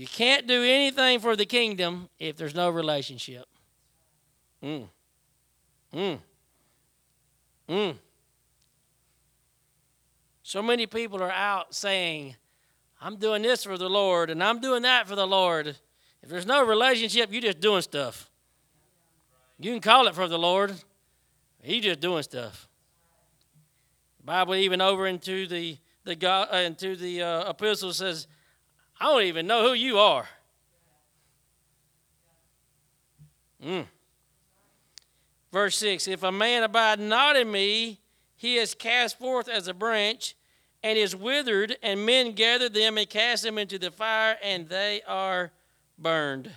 You 0.00 0.06
can't 0.06 0.46
do 0.46 0.64
anything 0.64 1.20
for 1.20 1.36
the 1.36 1.44
kingdom 1.44 2.08
if 2.18 2.34
there's 2.34 2.54
no 2.54 2.70
relationship. 2.70 3.44
Mm. 4.62 4.88
Mm. 5.92 6.18
Mm. 7.68 7.94
So 10.42 10.62
many 10.62 10.86
people 10.86 11.22
are 11.22 11.30
out 11.30 11.74
saying, 11.74 12.34
I'm 13.02 13.16
doing 13.16 13.42
this 13.42 13.64
for 13.64 13.76
the 13.76 13.90
Lord 13.90 14.30
and 14.30 14.42
I'm 14.42 14.58
doing 14.62 14.80
that 14.84 15.06
for 15.06 15.16
the 15.16 15.26
Lord. 15.26 15.66
If 16.22 16.30
there's 16.30 16.46
no 16.46 16.64
relationship, 16.64 17.30
you're 17.30 17.42
just 17.42 17.60
doing 17.60 17.82
stuff. 17.82 18.30
You 19.58 19.70
can 19.72 19.82
call 19.82 20.06
it 20.06 20.14
for 20.14 20.28
the 20.28 20.38
Lord. 20.38 20.72
He's 21.62 21.84
just 21.84 22.00
doing 22.00 22.22
stuff. 22.22 22.70
The 24.20 24.24
Bible 24.24 24.54
even 24.54 24.80
over 24.80 25.06
into 25.06 25.46
the 25.46 25.76
the 26.04 26.16
God 26.16 26.48
uh, 26.50 26.56
into 26.56 26.96
the 26.96 27.20
uh, 27.20 27.50
epistle 27.50 27.92
says, 27.92 28.26
I 29.00 29.06
don't 29.06 29.22
even 29.22 29.46
know 29.46 29.62
who 29.62 29.72
you 29.72 29.98
are. 29.98 30.28
Mm. 33.64 33.86
Verse 35.52 35.76
6 35.78 36.06
If 36.06 36.22
a 36.22 36.32
man 36.32 36.62
abide 36.62 37.00
not 37.00 37.36
in 37.36 37.50
me, 37.50 37.98
he 38.36 38.56
is 38.56 38.74
cast 38.74 39.18
forth 39.18 39.48
as 39.48 39.68
a 39.68 39.74
branch 39.74 40.34
and 40.82 40.96
is 40.96 41.14
withered, 41.14 41.76
and 41.82 42.06
men 42.06 42.32
gather 42.32 42.68
them 42.68 42.96
and 42.96 43.08
cast 43.08 43.42
them 43.42 43.58
into 43.58 43.78
the 43.78 43.90
fire, 43.90 44.36
and 44.42 44.68
they 44.68 45.02
are 45.06 45.50
burned. 45.98 46.50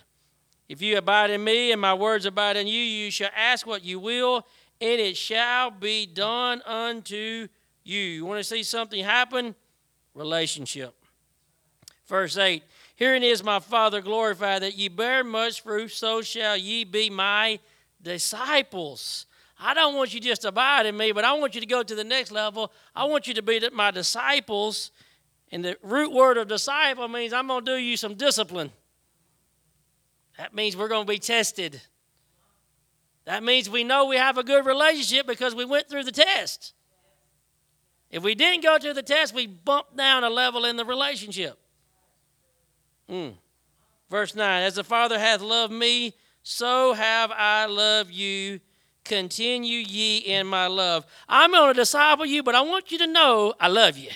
If 0.69 0.81
you 0.81 0.97
abide 0.97 1.29
in 1.29 1.43
me, 1.43 1.73
and 1.73 1.81
my 1.81 1.93
words 1.93 2.25
abide 2.25 2.55
in 2.55 2.67
you, 2.67 2.79
you 2.79 3.11
shall 3.11 3.31
ask 3.35 3.67
what 3.67 3.83
you 3.83 3.99
will, 3.99 4.47
and 4.79 5.01
it 5.01 5.17
shall 5.17 5.71
be 5.71 6.05
done 6.05 6.61
unto 6.65 7.47
you. 7.83 8.01
You 8.01 8.25
want 8.25 8.39
to 8.39 8.45
see 8.45 8.63
something 8.63 9.03
happen? 9.03 9.55
Relationship. 10.15 10.95
Verse 12.07 12.37
8 12.37 12.63
Herein 12.95 13.23
is 13.23 13.43
my 13.43 13.59
Father 13.59 14.01
glorified, 14.01 14.61
that 14.61 14.77
ye 14.77 14.87
bear 14.87 15.23
much 15.23 15.61
fruit, 15.61 15.91
so 15.91 16.21
shall 16.21 16.55
ye 16.55 16.83
be 16.83 17.09
my 17.09 17.59
disciples. 18.01 19.25
I 19.59 19.73
don't 19.73 19.95
want 19.95 20.13
you 20.13 20.19
just 20.19 20.41
to 20.41 20.49
abide 20.49 20.85
in 20.85 20.97
me, 20.97 21.11
but 21.11 21.23
I 21.23 21.33
want 21.33 21.55
you 21.55 21.61
to 21.61 21.67
go 21.67 21.83
to 21.83 21.95
the 21.95 22.03
next 22.03 22.31
level. 22.31 22.71
I 22.95 23.05
want 23.05 23.27
you 23.27 23.33
to 23.35 23.41
be 23.41 23.61
my 23.71 23.91
disciples. 23.91 24.91
And 25.51 25.63
the 25.63 25.77
root 25.81 26.11
word 26.11 26.37
of 26.37 26.47
disciple 26.47 27.07
means 27.07 27.31
I'm 27.31 27.47
going 27.47 27.63
to 27.65 27.75
do 27.75 27.77
you 27.77 27.95
some 27.95 28.15
discipline. 28.15 28.71
That 30.37 30.53
means 30.53 30.75
we're 30.75 30.87
going 30.87 31.05
to 31.05 31.11
be 31.11 31.19
tested. 31.19 31.81
That 33.25 33.43
means 33.43 33.69
we 33.69 33.83
know 33.83 34.05
we 34.05 34.17
have 34.17 34.37
a 34.37 34.43
good 34.43 34.65
relationship 34.65 35.27
because 35.27 35.55
we 35.55 35.63
went 35.63 35.89
through 35.89 36.03
the 36.03 36.11
test. 36.11 36.73
If 38.09 38.21
we 38.21 38.35
didn't 38.35 38.63
go 38.63 38.77
through 38.77 38.93
the 38.93 39.03
test, 39.03 39.33
we 39.33 39.47
bumped 39.47 39.95
down 39.95 40.23
a 40.23 40.29
level 40.29 40.65
in 40.65 40.75
the 40.75 40.85
relationship. 40.85 41.57
Mm. 43.13 43.33
Verse 44.09 44.35
9 44.35 44.63
As 44.63 44.75
the 44.75 44.83
Father 44.83 45.19
hath 45.19 45.41
loved 45.41 45.73
me, 45.73 46.15
so 46.41 46.93
have 46.93 47.31
I 47.31 47.67
loved 47.67 48.11
you 48.11 48.59
Continue 49.03 49.79
ye 49.79 50.17
in 50.19 50.47
my 50.47 50.67
love. 50.67 51.05
I'm 51.27 51.51
going 51.51 51.73
to 51.73 51.73
disciple 51.73 52.25
you, 52.25 52.41
but 52.41 52.55
I 52.55 52.61
want 52.61 52.91
you 52.91 52.97
to 52.99 53.07
know 53.07 53.53
I 53.59 53.67
love 53.67 53.97
you. 53.97 54.09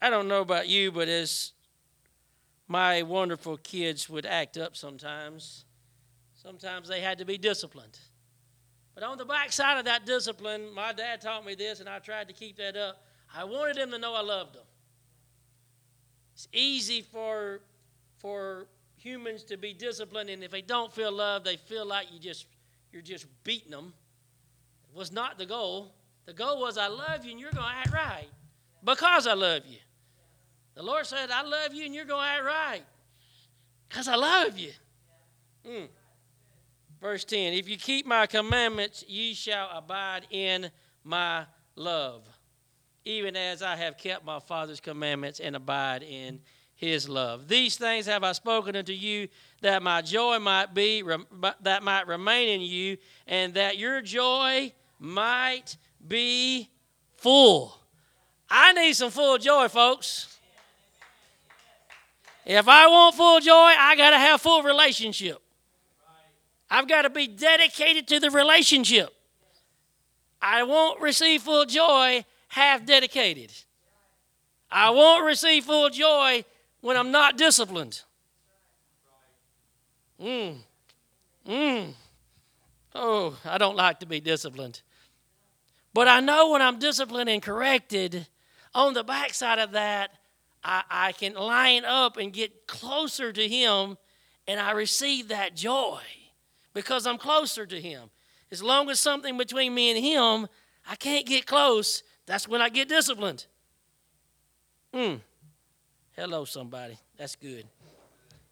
I 0.00 0.08
don't 0.08 0.28
know 0.28 0.40
about 0.40 0.66
you, 0.66 0.90
but 0.90 1.08
as 1.08 1.52
my 2.66 3.02
wonderful 3.02 3.58
kids 3.58 4.08
would 4.08 4.24
act 4.24 4.56
up 4.56 4.74
sometimes, 4.74 5.66
sometimes 6.34 6.88
they 6.88 7.02
had 7.02 7.18
to 7.18 7.26
be 7.26 7.36
disciplined. 7.36 7.98
But 8.94 9.04
on 9.04 9.18
the 9.18 9.26
backside 9.26 9.76
of 9.76 9.84
that 9.84 10.06
discipline, 10.06 10.72
my 10.74 10.94
dad 10.94 11.20
taught 11.20 11.44
me 11.44 11.54
this, 11.54 11.80
and 11.80 11.88
I 11.88 11.98
tried 11.98 12.28
to 12.28 12.34
keep 12.34 12.56
that 12.56 12.76
up. 12.76 13.04
I 13.34 13.44
wanted 13.44 13.76
them 13.76 13.90
to 13.90 13.98
know 13.98 14.14
I 14.14 14.22
loved 14.22 14.54
them. 14.54 14.64
It's 16.40 16.48
easy 16.54 17.02
for, 17.02 17.60
for 18.16 18.66
humans 18.96 19.44
to 19.44 19.58
be 19.58 19.74
disciplined, 19.74 20.30
and 20.30 20.42
if 20.42 20.50
they 20.50 20.62
don't 20.62 20.90
feel 20.90 21.12
love, 21.12 21.44
they 21.44 21.56
feel 21.56 21.84
like 21.84 22.10
you 22.10 22.18
just 22.18 22.46
you're 22.90 23.02
just 23.02 23.26
beating 23.44 23.70
them. 23.70 23.92
It 24.90 24.96
was 24.96 25.12
not 25.12 25.36
the 25.36 25.44
goal. 25.44 25.92
The 26.24 26.32
goal 26.32 26.58
was 26.58 26.78
I 26.78 26.88
love 26.88 27.26
you 27.26 27.32
and 27.32 27.40
you're 27.40 27.52
going 27.52 27.70
to 27.70 27.76
act 27.76 27.92
right 27.92 28.28
because 28.82 29.26
I 29.26 29.34
love 29.34 29.66
you. 29.66 29.76
The 30.74 30.82
Lord 30.82 31.04
said, 31.04 31.30
I 31.30 31.42
love 31.42 31.74
you 31.74 31.84
and 31.84 31.94
you're 31.94 32.06
going 32.06 32.24
to 32.24 32.32
act 32.32 32.44
right 32.44 32.82
because 33.88 34.08
I 34.08 34.16
love 34.16 34.58
you. 34.58 34.72
Mm. 35.68 35.88
Verse 37.02 37.24
10 37.24 37.52
If 37.52 37.68
you 37.68 37.76
keep 37.76 38.06
my 38.06 38.26
commandments, 38.26 39.04
ye 39.06 39.34
shall 39.34 39.68
abide 39.74 40.26
in 40.30 40.70
my 41.04 41.44
love, 41.76 42.26
even 43.04 43.36
as 43.36 43.62
I 43.62 43.76
have 43.76 43.96
kept 43.96 44.24
my 44.24 44.40
Father's 44.40 44.80
commandments 44.80 45.40
and 45.40 45.56
abide 45.56 46.02
in 46.02 46.40
his 46.74 47.08
love. 47.08 47.46
These 47.46 47.76
things 47.76 48.06
have 48.06 48.24
I 48.24 48.32
spoken 48.32 48.74
unto 48.74 48.92
you 48.92 49.28
that 49.60 49.82
my 49.82 50.00
joy 50.00 50.38
might 50.38 50.72
be 50.72 51.02
that 51.60 51.82
might 51.82 52.06
remain 52.06 52.48
in 52.48 52.60
you 52.62 52.96
and 53.26 53.52
that 53.54 53.76
your 53.76 54.00
joy 54.00 54.72
might 54.98 55.76
be 56.06 56.70
full. 57.16 57.76
I 58.48 58.72
need 58.72 58.94
some 58.94 59.10
full 59.10 59.36
joy, 59.38 59.68
folks. 59.68 60.38
If 62.46 62.66
I 62.66 62.88
want 62.88 63.14
full 63.14 63.40
joy, 63.40 63.52
I 63.78 63.94
got 63.96 64.10
to 64.10 64.18
have 64.18 64.40
full 64.40 64.62
relationship. 64.62 65.38
I've 66.70 66.88
got 66.88 67.02
to 67.02 67.10
be 67.10 67.26
dedicated 67.26 68.08
to 68.08 68.20
the 68.20 68.30
relationship. 68.30 69.14
I 70.40 70.62
won't 70.62 71.00
receive 71.00 71.42
full 71.42 71.66
joy 71.66 72.24
half 72.50 72.84
dedicated. 72.84 73.52
I 74.70 74.90
won't 74.90 75.24
receive 75.24 75.64
full 75.64 75.88
joy 75.88 76.44
when 76.80 76.96
I'm 76.96 77.10
not 77.10 77.38
disciplined. 77.38 78.02
Mm. 80.20 80.56
Mm. 81.48 81.94
Oh, 82.94 83.36
I 83.44 83.56
don't 83.56 83.76
like 83.76 84.00
to 84.00 84.06
be 84.06 84.20
disciplined. 84.20 84.82
But 85.94 86.08
I 86.08 86.20
know 86.20 86.50
when 86.50 86.62
I'm 86.62 86.78
disciplined 86.78 87.30
and 87.30 87.42
corrected, 87.42 88.26
on 88.74 88.94
the 88.94 89.02
backside 89.02 89.58
of 89.58 89.72
that, 89.72 90.10
I, 90.62 90.82
I 90.90 91.12
can 91.12 91.34
line 91.34 91.84
up 91.84 92.16
and 92.16 92.32
get 92.32 92.66
closer 92.66 93.32
to 93.32 93.48
Him, 93.48 93.96
and 94.46 94.60
I 94.60 94.72
receive 94.72 95.28
that 95.28 95.56
joy 95.56 96.00
because 96.74 97.06
I'm 97.06 97.18
closer 97.18 97.64
to 97.64 97.80
Him. 97.80 98.10
As 98.52 98.62
long 98.62 98.90
as 98.90 99.00
something 99.00 99.38
between 99.38 99.74
me 99.74 99.90
and 99.90 100.04
Him, 100.04 100.48
I 100.88 100.96
can't 100.96 101.26
get 101.26 101.46
close. 101.46 102.02
That's 102.30 102.46
when 102.46 102.62
I 102.62 102.68
get 102.68 102.88
disciplined. 102.88 103.44
Mm. 104.94 105.18
Hello, 106.14 106.44
somebody. 106.44 106.96
That's 107.18 107.34
good. 107.34 107.66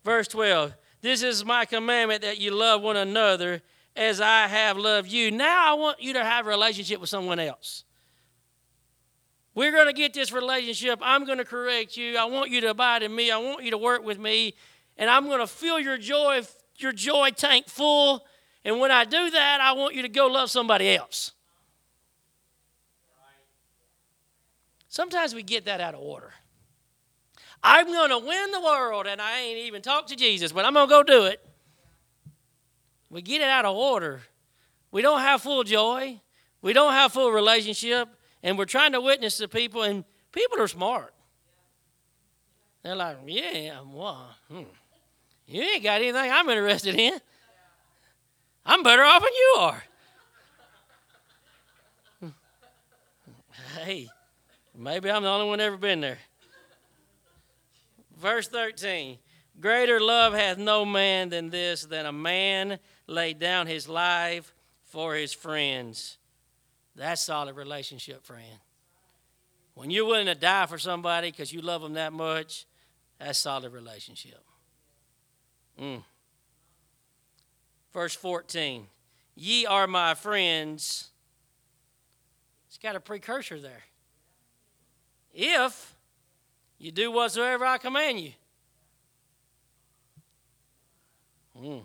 Verse 0.05 0.27
12 0.27 0.75
This 1.01 1.23
is 1.23 1.45
my 1.45 1.65
commandment 1.65 2.23
that 2.23 2.41
you 2.41 2.51
love 2.51 2.83
one 2.83 2.97
another 2.97 3.63
as 3.95 4.21
I 4.21 4.49
have 4.49 4.77
loved 4.77 5.13
you. 5.13 5.31
Now 5.31 5.71
I 5.71 5.75
want 5.75 6.03
you 6.03 6.13
to 6.15 6.25
have 6.25 6.49
a 6.49 6.49
relationship 6.49 7.01
with 7.01 7.09
someone 7.09 7.39
else. 7.39 7.85
We're 9.55 9.71
going 9.71 9.87
to 9.87 9.93
get 9.93 10.13
this 10.13 10.33
relationship. 10.33 10.99
I'm 11.01 11.25
going 11.25 11.39
to 11.39 11.45
correct 11.45 11.97
you. 11.97 12.17
I 12.17 12.25
want 12.25 12.51
you 12.51 12.61
to 12.63 12.71
abide 12.71 13.05
in 13.05 13.15
me. 13.15 13.31
I 13.31 13.39
want 13.39 13.63
you 13.63 13.71
to 13.71 13.79
work 13.79 14.05
with 14.05 14.19
me. 14.19 14.55
And 14.97 15.09
I'm 15.09 15.27
going 15.27 15.39
to 15.39 15.47
fill 15.47 15.79
your 15.79 15.99
joy, 15.99 16.43
your 16.79 16.91
joy 16.91 17.31
tank 17.31 17.69
full. 17.69 18.27
And 18.65 18.81
when 18.81 18.91
I 18.91 19.05
do 19.05 19.31
that, 19.31 19.61
I 19.61 19.71
want 19.71 19.95
you 19.95 20.03
to 20.03 20.09
go 20.09 20.27
love 20.27 20.51
somebody 20.51 20.97
else. 20.97 21.31
Sometimes 24.99 25.33
we 25.33 25.45
get 25.45 25.67
that 25.67 25.81
out 25.81 25.95
of 25.95 26.01
order. 26.01 26.33
I'm 27.63 27.87
going 27.87 28.11
to 28.11 28.19
win 28.19 28.51
the 28.51 28.61
world, 28.61 29.07
and 29.07 29.23
I 29.23 29.39
ain't 29.39 29.59
even 29.59 29.81
talked 29.81 30.09
to 30.09 30.17
Jesus, 30.17 30.51
but 30.51 30.65
I'm 30.65 30.75
going 30.75 30.89
to 30.89 30.91
go 30.91 31.05
do 31.05 31.27
it. 31.27 31.41
We 33.09 33.23
get 33.23 33.41
it 33.41 33.47
out 33.47 33.65
of 33.65 33.77
order. 33.77 34.23
We 34.91 35.01
don't 35.01 35.21
have 35.21 35.41
full 35.41 35.63
joy. 35.63 36.21
We 36.63 36.73
don't 36.73 36.95
have 36.95 37.13
full 37.13 37.31
relationship, 37.31 38.09
and 38.43 38.59
we're 38.59 38.65
trying 38.65 38.91
to 38.91 39.01
witness 39.01 39.39
to 39.39 39.47
people, 39.47 39.85
and 39.85 40.05
people 40.33 40.61
are 40.61 40.67
smart. 40.67 41.15
They're 42.83 42.97
like, 42.97 43.19
yeah, 43.25 43.79
well, 43.89 44.35
hmm. 44.51 44.63
you 45.47 45.63
ain't 45.63 45.85
got 45.85 46.01
anything 46.03 46.29
I'm 46.29 46.49
interested 46.49 46.97
in. 46.97 47.21
I'm 48.67 48.83
better 48.83 49.05
off 49.05 49.23
than 49.23 49.31
you 49.33 49.55
are. 49.61 49.85
hey, 53.77 54.09
maybe 54.79 55.11
I'm 55.11 55.23
the 55.23 55.29
only 55.29 55.47
one 55.47 55.61
ever 55.61 55.77
been 55.77 56.01
there. 56.01 56.19
Verse 58.17 58.49
13 58.49 59.19
Greater 59.61 60.01
love 60.01 60.35
hath 60.35 60.57
no 60.57 60.85
man 60.85 61.31
than 61.31 61.51
this, 61.51 61.85
than 61.85 62.07
a 62.07 62.13
man 62.13 62.79
lay 63.07 63.35
down 63.35 63.67
his 63.67 63.89
life 63.89 64.55
for 64.85 65.15
his 65.15 65.33
friends. 65.33 66.19
That's 66.95 67.23
solid 67.23 67.57
relationship, 67.57 68.25
friend. 68.25 68.59
When 69.75 69.91
you're 69.91 70.07
willing 70.07 70.27
to 70.27 70.35
die 70.35 70.67
for 70.67 70.79
somebody 70.79 71.31
because 71.31 71.53
you 71.53 71.61
love 71.61 71.83
them 71.83 71.95
that 71.95 72.13
much, 72.13 72.67
that's 73.19 73.39
solid 73.39 73.73
relationship. 73.73 74.43
Mm. 75.81 76.03
Verse 77.93 78.15
14 78.15 78.87
Ye 79.35 79.67
are 79.67 79.87
my 79.87 80.15
friends. 80.15 81.11
It's 82.67 82.79
got 82.79 82.97
a 82.97 83.01
precursor 83.01 83.61
there. 83.61 83.85
If 85.33 85.95
you 86.79 86.93
do 86.93 87.11
whatsoever 87.11 87.65
I 87.65 87.79
command 87.79 88.21
you. 88.21 88.33
Mm. 91.61 91.85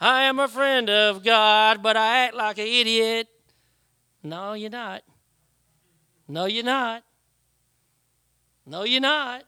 I 0.00 0.24
am 0.24 0.38
a 0.38 0.48
friend 0.48 0.90
of 0.90 1.24
God, 1.24 1.82
but 1.82 1.96
I 1.96 2.24
act 2.24 2.34
like 2.34 2.58
an 2.58 2.66
idiot. 2.66 3.28
No, 4.22 4.52
you're 4.52 4.70
not. 4.70 5.02
No, 6.28 6.44
you're 6.44 6.64
not. 6.64 7.02
No, 8.66 8.84
you're 8.84 9.00
not. 9.00 9.44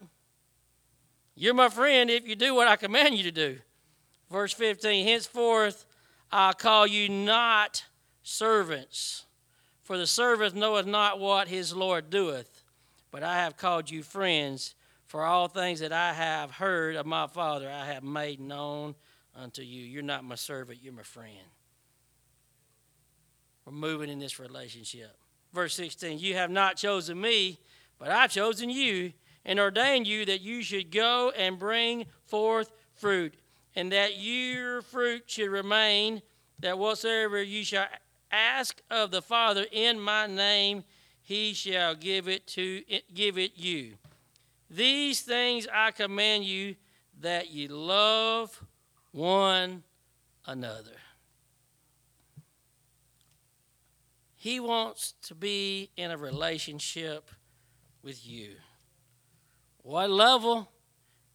You're 1.34 1.54
my 1.54 1.68
friend 1.68 2.08
if 2.08 2.26
you 2.26 2.34
do 2.34 2.54
what 2.54 2.68
I 2.68 2.76
command 2.76 3.16
you 3.16 3.24
to 3.24 3.32
do. 3.32 3.58
Verse 4.30 4.52
15 4.52 5.06
Henceforth 5.06 5.84
I 6.30 6.52
call 6.52 6.86
you 6.86 7.08
not 7.08 7.84
servants, 8.22 9.24
for 9.82 9.96
the 9.96 10.06
servant 10.06 10.54
knoweth 10.54 10.86
not 10.86 11.18
what 11.18 11.48
his 11.48 11.74
Lord 11.74 12.10
doeth, 12.10 12.57
but 13.10 13.22
I 13.22 13.36
have 13.36 13.56
called 13.56 13.90
you 13.90 14.02
friends, 14.02 14.74
for 15.06 15.24
all 15.24 15.48
things 15.48 15.80
that 15.80 15.92
I 15.92 16.12
have 16.12 16.50
heard 16.50 16.94
of 16.94 17.06
my 17.06 17.26
Father 17.26 17.70
I 17.70 17.86
have 17.86 18.04
made 18.04 18.40
known 18.40 18.94
unto 19.34 19.62
you. 19.62 19.82
You're 19.82 20.02
not 20.02 20.24
my 20.24 20.34
servant, 20.34 20.80
you're 20.82 20.92
my 20.92 21.02
friend. 21.02 21.48
We're 23.64 23.72
moving 23.72 24.10
in 24.10 24.18
this 24.18 24.38
relationship. 24.38 25.16
Verse 25.52 25.74
16 25.74 26.18
You 26.18 26.34
have 26.34 26.50
not 26.50 26.76
chosen 26.76 27.20
me, 27.20 27.58
but 27.98 28.10
I've 28.10 28.30
chosen 28.30 28.70
you 28.70 29.12
and 29.44 29.58
ordained 29.58 30.06
you 30.06 30.24
that 30.26 30.42
you 30.42 30.62
should 30.62 30.90
go 30.90 31.32
and 31.36 31.58
bring 31.58 32.04
forth 32.26 32.70
fruit, 32.94 33.34
and 33.74 33.92
that 33.92 34.18
your 34.18 34.82
fruit 34.82 35.22
should 35.26 35.50
remain, 35.50 36.20
that 36.58 36.78
whatsoever 36.78 37.42
you 37.42 37.64
shall 37.64 37.86
ask 38.30 38.82
of 38.90 39.10
the 39.10 39.22
Father 39.22 39.64
in 39.72 39.98
my 39.98 40.26
name, 40.26 40.84
he 41.28 41.52
shall 41.52 41.94
give 41.94 42.26
it 42.26 42.46
to 42.46 42.82
give 43.12 43.36
it 43.36 43.52
you. 43.54 43.92
These 44.70 45.20
things 45.20 45.68
I 45.70 45.90
command 45.90 46.44
you 46.44 46.74
that 47.20 47.50
ye 47.50 47.68
love 47.68 48.64
one 49.10 49.82
another. 50.46 50.96
He 54.36 54.58
wants 54.58 55.12
to 55.24 55.34
be 55.34 55.90
in 55.98 56.10
a 56.10 56.16
relationship 56.16 57.30
with 58.02 58.26
you. 58.26 58.52
What 59.82 60.08
level? 60.08 60.70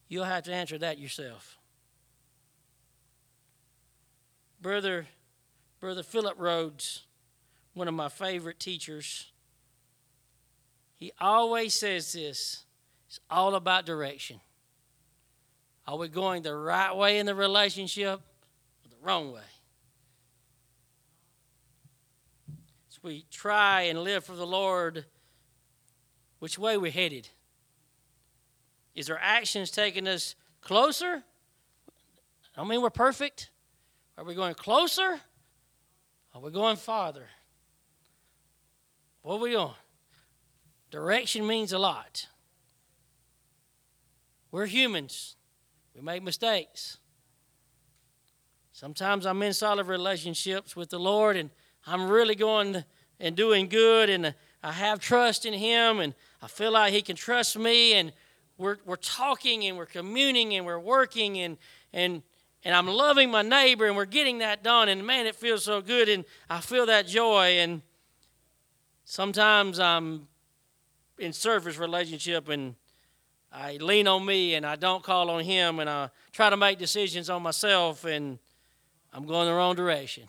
You'll 0.08 0.24
have 0.24 0.46
to 0.46 0.54
answer 0.54 0.80
that 0.80 0.98
yourself. 0.98 1.60
Brother, 4.60 5.06
Brother 5.80 6.02
Philip 6.02 6.34
Rhodes, 6.40 7.06
one 7.76 7.88
of 7.88 7.94
my 7.94 8.10
favorite 8.10 8.60
teachers, 8.60 9.33
he 11.04 11.12
always 11.20 11.74
says 11.74 12.14
this 12.14 12.64
it's 13.10 13.20
all 13.30 13.56
about 13.56 13.86
direction. 13.86 14.40
Are 15.86 15.98
we 15.98 16.08
going 16.08 16.44
the 16.44 16.56
right 16.56 16.96
way 16.96 17.20
in 17.20 17.26
the 17.26 17.36
relationship 17.36 18.22
or 18.22 18.90
the 18.90 18.96
wrong 19.06 19.34
way? 19.34 19.42
As 22.90 23.04
we 23.04 23.26
try 23.30 23.82
and 23.82 24.00
live 24.00 24.24
for 24.24 24.38
the 24.38 24.48
Lord, 24.48 25.04
which 26.40 26.58
way 26.58 26.78
we're 26.78 26.90
headed? 26.90 27.28
Is 28.96 29.10
our 29.10 29.20
actions 29.22 29.72
taking 29.72 30.08
us 30.08 30.36
closer? 30.62 31.22
I 31.86 32.56
don't 32.56 32.70
mean 32.70 32.82
we're 32.82 32.90
perfect. 32.90 33.50
Are 34.18 34.24
we 34.24 34.36
going 34.36 34.56
closer? 34.56 35.20
Are 36.34 36.40
we 36.40 36.50
going 36.50 36.78
farther? 36.78 37.28
What 39.22 39.36
are 39.36 39.40
we 39.40 39.52
doing? 39.52 39.74
Direction 40.94 41.48
means 41.48 41.74
a 41.74 41.80
lot. 41.80 42.28
We're 44.52 44.68
humans. 44.68 45.36
We 45.96 46.02
make 46.02 46.22
mistakes. 46.22 47.00
Sometimes 48.74 49.26
I'm 49.26 49.42
in 49.42 49.54
solid 49.54 49.88
relationships 49.88 50.76
with 50.76 50.92
the 50.92 51.00
Lord 51.00 51.36
and 51.36 51.50
I'm 51.88 52.08
really 52.08 52.36
going 52.36 52.86
and 53.20 53.36
doing 53.36 53.70
good 53.70 54.12
and 54.12 54.36
I 54.62 54.72
have 54.72 55.00
trust 55.00 55.48
in 55.48 55.54
Him 55.56 56.00
and 56.00 56.14
I 56.44 56.48
feel 56.48 56.72
like 56.72 56.94
He 56.94 57.02
can 57.02 57.16
trust 57.16 57.58
me 57.58 57.94
and 57.96 58.14
we're, 58.60 58.78
we're 58.86 58.96
talking 58.98 59.66
and 59.66 59.76
we're 59.76 59.88
communing 59.88 60.54
and 60.54 60.64
we're 60.64 60.78
working 60.78 61.40
and, 61.40 61.58
and, 61.92 62.22
and 62.64 62.76
I'm 62.76 62.86
loving 62.86 63.32
my 63.32 63.42
neighbor 63.42 63.88
and 63.88 63.96
we're 63.96 64.06
getting 64.06 64.38
that 64.38 64.64
done. 64.64 64.90
And 64.90 65.08
man, 65.08 65.26
it 65.26 65.34
feels 65.34 65.64
so 65.64 65.82
good 65.82 66.08
and 66.08 66.24
I 66.52 66.60
feel 66.60 66.86
that 66.86 67.08
joy. 67.08 67.58
And 67.58 67.82
sometimes 69.06 69.80
I'm 69.80 70.28
in 71.18 71.34
service 71.34 71.78
relationship 71.78 72.50
and 72.50 72.76
I 73.52 73.78
lean 73.78 74.08
on 74.08 74.26
me 74.26 74.56
and 74.56 74.66
I 74.66 74.76
don't 74.76 75.04
call 75.04 75.30
on 75.30 75.44
him 75.44 75.80
and 75.80 75.90
I 75.90 76.10
try 76.32 76.50
to 76.50 76.58
make 76.58 76.80
decisions 76.80 77.30
on 77.30 77.44
myself 77.44 78.06
and 78.06 78.40
I'm 79.14 79.26
going 79.26 79.48
the 79.48 79.54
wrong 79.54 79.76
direction. 79.76 80.28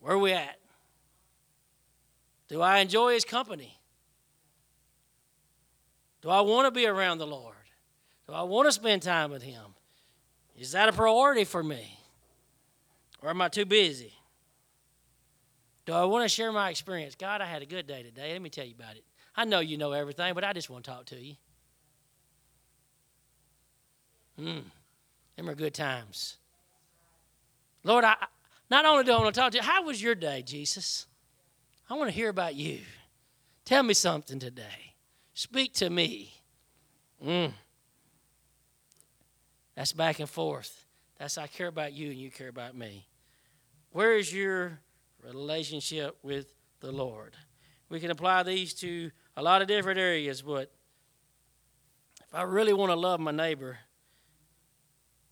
Where 0.00 0.14
are 0.14 0.18
we 0.18 0.32
at? 0.32 0.58
Do 2.48 2.62
I 2.62 2.78
enjoy 2.78 3.14
his 3.14 3.24
company? 3.24 3.76
Do 6.26 6.30
I 6.30 6.40
want 6.40 6.66
to 6.66 6.72
be 6.72 6.86
around 6.86 7.18
the 7.18 7.26
Lord? 7.26 7.54
Do 8.26 8.32
I 8.32 8.42
want 8.42 8.66
to 8.66 8.72
spend 8.72 9.00
time 9.00 9.30
with 9.30 9.44
Him? 9.44 9.62
Is 10.58 10.72
that 10.72 10.88
a 10.88 10.92
priority 10.92 11.44
for 11.44 11.62
me? 11.62 12.00
Or 13.22 13.30
am 13.30 13.40
I 13.40 13.48
too 13.48 13.64
busy? 13.64 14.12
Do 15.86 15.92
I 15.92 16.04
want 16.04 16.24
to 16.24 16.28
share 16.28 16.50
my 16.52 16.70
experience? 16.70 17.14
God, 17.14 17.40
I 17.40 17.46
had 17.46 17.62
a 17.62 17.66
good 17.66 17.86
day 17.86 18.02
today. 18.02 18.32
Let 18.32 18.42
me 18.42 18.50
tell 18.50 18.66
you 18.66 18.74
about 18.78 18.96
it. 18.96 19.04
I 19.36 19.44
know 19.44 19.60
you 19.60 19.78
know 19.78 19.92
everything, 19.92 20.34
but 20.34 20.42
I 20.42 20.52
just 20.52 20.68
want 20.68 20.84
to 20.84 20.90
talk 20.90 21.06
to 21.06 21.16
you. 21.16 21.36
Hmm. 24.36 24.58
Them 25.36 25.48
are 25.48 25.54
good 25.54 25.74
times. 25.74 26.36
Lord, 27.84 28.04
I 28.04 28.16
not 28.68 28.84
only 28.84 29.04
do 29.04 29.12
I 29.12 29.18
want 29.18 29.34
to 29.34 29.40
talk 29.40 29.52
to 29.52 29.58
you, 29.58 29.62
how 29.62 29.84
was 29.84 30.02
your 30.02 30.16
day, 30.16 30.42
Jesus? 30.42 31.06
I 31.88 31.94
want 31.94 32.10
to 32.10 32.14
hear 32.14 32.28
about 32.28 32.56
you. 32.56 32.80
Tell 33.64 33.82
me 33.82 33.94
something 33.94 34.40
today. 34.40 34.94
Speak 35.34 35.72
to 35.74 35.88
me. 35.88 36.34
Mm. 37.24 37.52
That's 39.76 39.92
back 39.92 40.18
and 40.18 40.28
forth. 40.28 40.84
That's 41.18 41.38
I 41.38 41.46
care 41.46 41.68
about 41.68 41.92
you 41.92 42.10
and 42.10 42.18
you 42.18 42.30
care 42.30 42.48
about 42.48 42.76
me. 42.76 43.06
Where 43.92 44.16
is 44.16 44.32
your 44.32 44.80
relationship 45.26 46.16
with 46.22 46.52
the 46.80 46.92
Lord? 46.92 47.34
We 47.88 48.00
can 48.00 48.10
apply 48.10 48.42
these 48.42 48.74
to 48.74 49.10
a 49.36 49.42
lot 49.42 49.62
of 49.62 49.68
different 49.68 49.98
areas, 49.98 50.42
but 50.42 50.72
if 52.20 52.34
I 52.34 52.42
really 52.42 52.72
want 52.72 52.90
to 52.90 52.96
love 52.96 53.20
my 53.20 53.30
neighbor, 53.30 53.78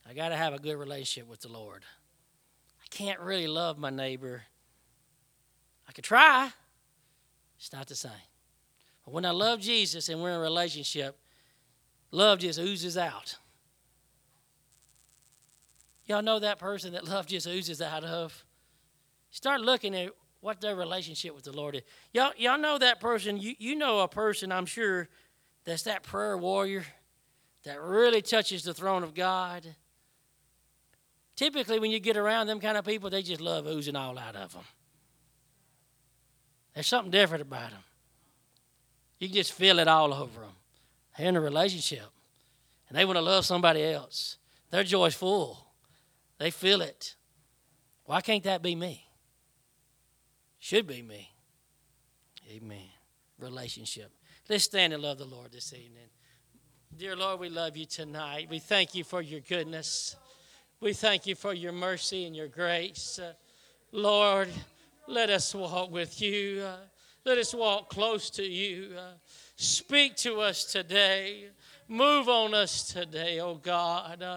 I 0.09 0.15
got 0.15 0.29
to 0.29 0.37
have 0.37 0.55
a 0.55 0.59
good 0.59 0.77
relationship 0.77 1.29
with 1.29 1.41
the 1.41 1.49
Lord. 1.49 1.83
I 2.83 2.87
can't 2.91 3.21
really 3.21 3.47
love 3.47 3.79
my 3.79 3.91
neighbor. 3.91 4.43
I 5.89 5.93
could 5.93 6.05
try, 6.05 6.51
it's 7.59 7.73
not 7.73 7.89
the 7.89 7.95
same. 7.95 8.13
But 9.05 9.15
When 9.15 9.25
I 9.25 9.31
love 9.31 9.61
Jesus 9.61 10.09
and 10.09 10.23
we're 10.23 10.31
in 10.31 10.37
a 10.37 10.41
relationship, 10.41 11.19
love 12.11 12.39
just 12.39 12.59
oozes 12.59 12.97
out. 12.97 13.37
Y'all 16.07 16.23
know 16.23 16.39
that 16.39 16.59
person 16.59 16.93
that 16.93 17.05
love 17.09 17.27
just 17.27 17.47
oozes 17.47 17.81
out 17.81 18.05
of? 18.05 18.45
Start 19.35 19.63
looking 19.63 19.97
at 19.97 20.13
what 20.43 20.61
their 20.61 20.77
relationship 20.77 21.35
with 21.35 21.43
the 21.43 21.51
Lord 21.51 21.75
is. 21.75 21.83
Y'all, 22.13 22.31
y'all 22.37 22.57
know 22.57 22.79
that 22.79 23.01
person, 23.01 23.37
you, 23.37 23.57
you 23.59 23.75
know 23.75 23.99
a 23.99 24.07
person, 24.07 24.53
I'm 24.53 24.65
sure, 24.65 25.09
that's 25.65 25.83
that 25.83 26.05
prayer 26.05 26.39
warrior 26.39 26.87
that 27.65 27.83
really 27.83 28.23
touches 28.23 28.63
the 28.63 28.73
throne 28.73 29.03
of 29.03 29.13
God. 29.13 29.67
Typically, 31.35 31.81
when 31.81 31.91
you 31.91 31.99
get 31.99 32.17
around 32.17 32.47
them 32.47 32.61
kind 32.61 32.77
of 32.79 32.85
people, 32.85 33.11
they 33.11 33.23
just 33.23 33.41
love 33.41 33.67
oozing 33.67 33.97
all 33.97 34.17
out 34.17 34.37
of 34.37 34.53
them. 34.53 34.63
There's 36.73 36.87
something 36.87 37.11
different 37.11 37.43
about 37.43 37.73
them. 37.73 37.83
You 39.19 39.27
can 39.27 39.35
just 39.35 39.53
feel 39.53 39.81
it 39.81 39.89
all 39.89 40.15
over 40.15 40.43
them. 40.43 40.55
They're 41.19 41.27
in 41.27 41.35
a 41.35 41.41
relationship, 41.41 42.07
and 42.89 42.97
they 42.97 43.05
want 43.05 43.17
to 43.17 43.23
love 43.23 43.45
somebody 43.45 43.83
else. 43.83 44.37
Their 44.71 44.85
joy's 44.85 45.17
full. 45.17 45.67
They 46.39 46.53
feel 46.53 46.83
it. 46.83 47.17
Why 48.05 48.21
can't 48.21 48.45
that 48.45 48.63
be 48.63 48.77
me? 48.77 49.05
Should 50.65 50.87
be 50.87 51.03
me. 51.03 51.31
Amen. 52.51 52.89
Relationship. 53.39 54.11
Let's 54.49 54.65
stand 54.65 54.95
and 54.95 55.03
love 55.03 55.19
the 55.19 55.27
Lord 55.27 55.53
this 55.53 55.75
evening. 55.75 56.09
Dear 56.97 57.17
Lord, 57.17 57.39
we 57.39 57.51
love 57.51 57.77
you 57.77 57.85
tonight. 57.85 58.49
We 58.49 58.61
thank 58.61 58.95
you 58.95 59.05
for 59.05 59.21
your 59.21 59.41
goodness. 59.41 60.17
We 60.81 60.95
thank 60.95 61.27
you 61.27 61.35
for 61.35 61.53
your 61.53 61.73
mercy 61.73 62.25
and 62.25 62.35
your 62.35 62.49
grace. 62.49 63.21
Uh, 63.23 63.35
Lord, 63.93 64.49
let 65.07 65.29
us 65.29 65.55
walk 65.55 65.91
with 65.91 66.23
you. 66.23 66.63
Uh, 66.63 66.77
let 67.27 67.37
us 67.37 67.55
walk 67.55 67.91
close 67.91 68.31
to 68.31 68.43
you. 68.43 68.93
Uh, 68.97 69.19
speak 69.57 70.17
to 70.17 70.41
us 70.41 70.65
today. 70.65 71.49
Move 71.89 72.31
on 72.31 72.55
us 72.55 72.85
today, 72.85 73.39
oh 73.39 73.57
God. 73.57 74.23
Uh, 74.23 74.33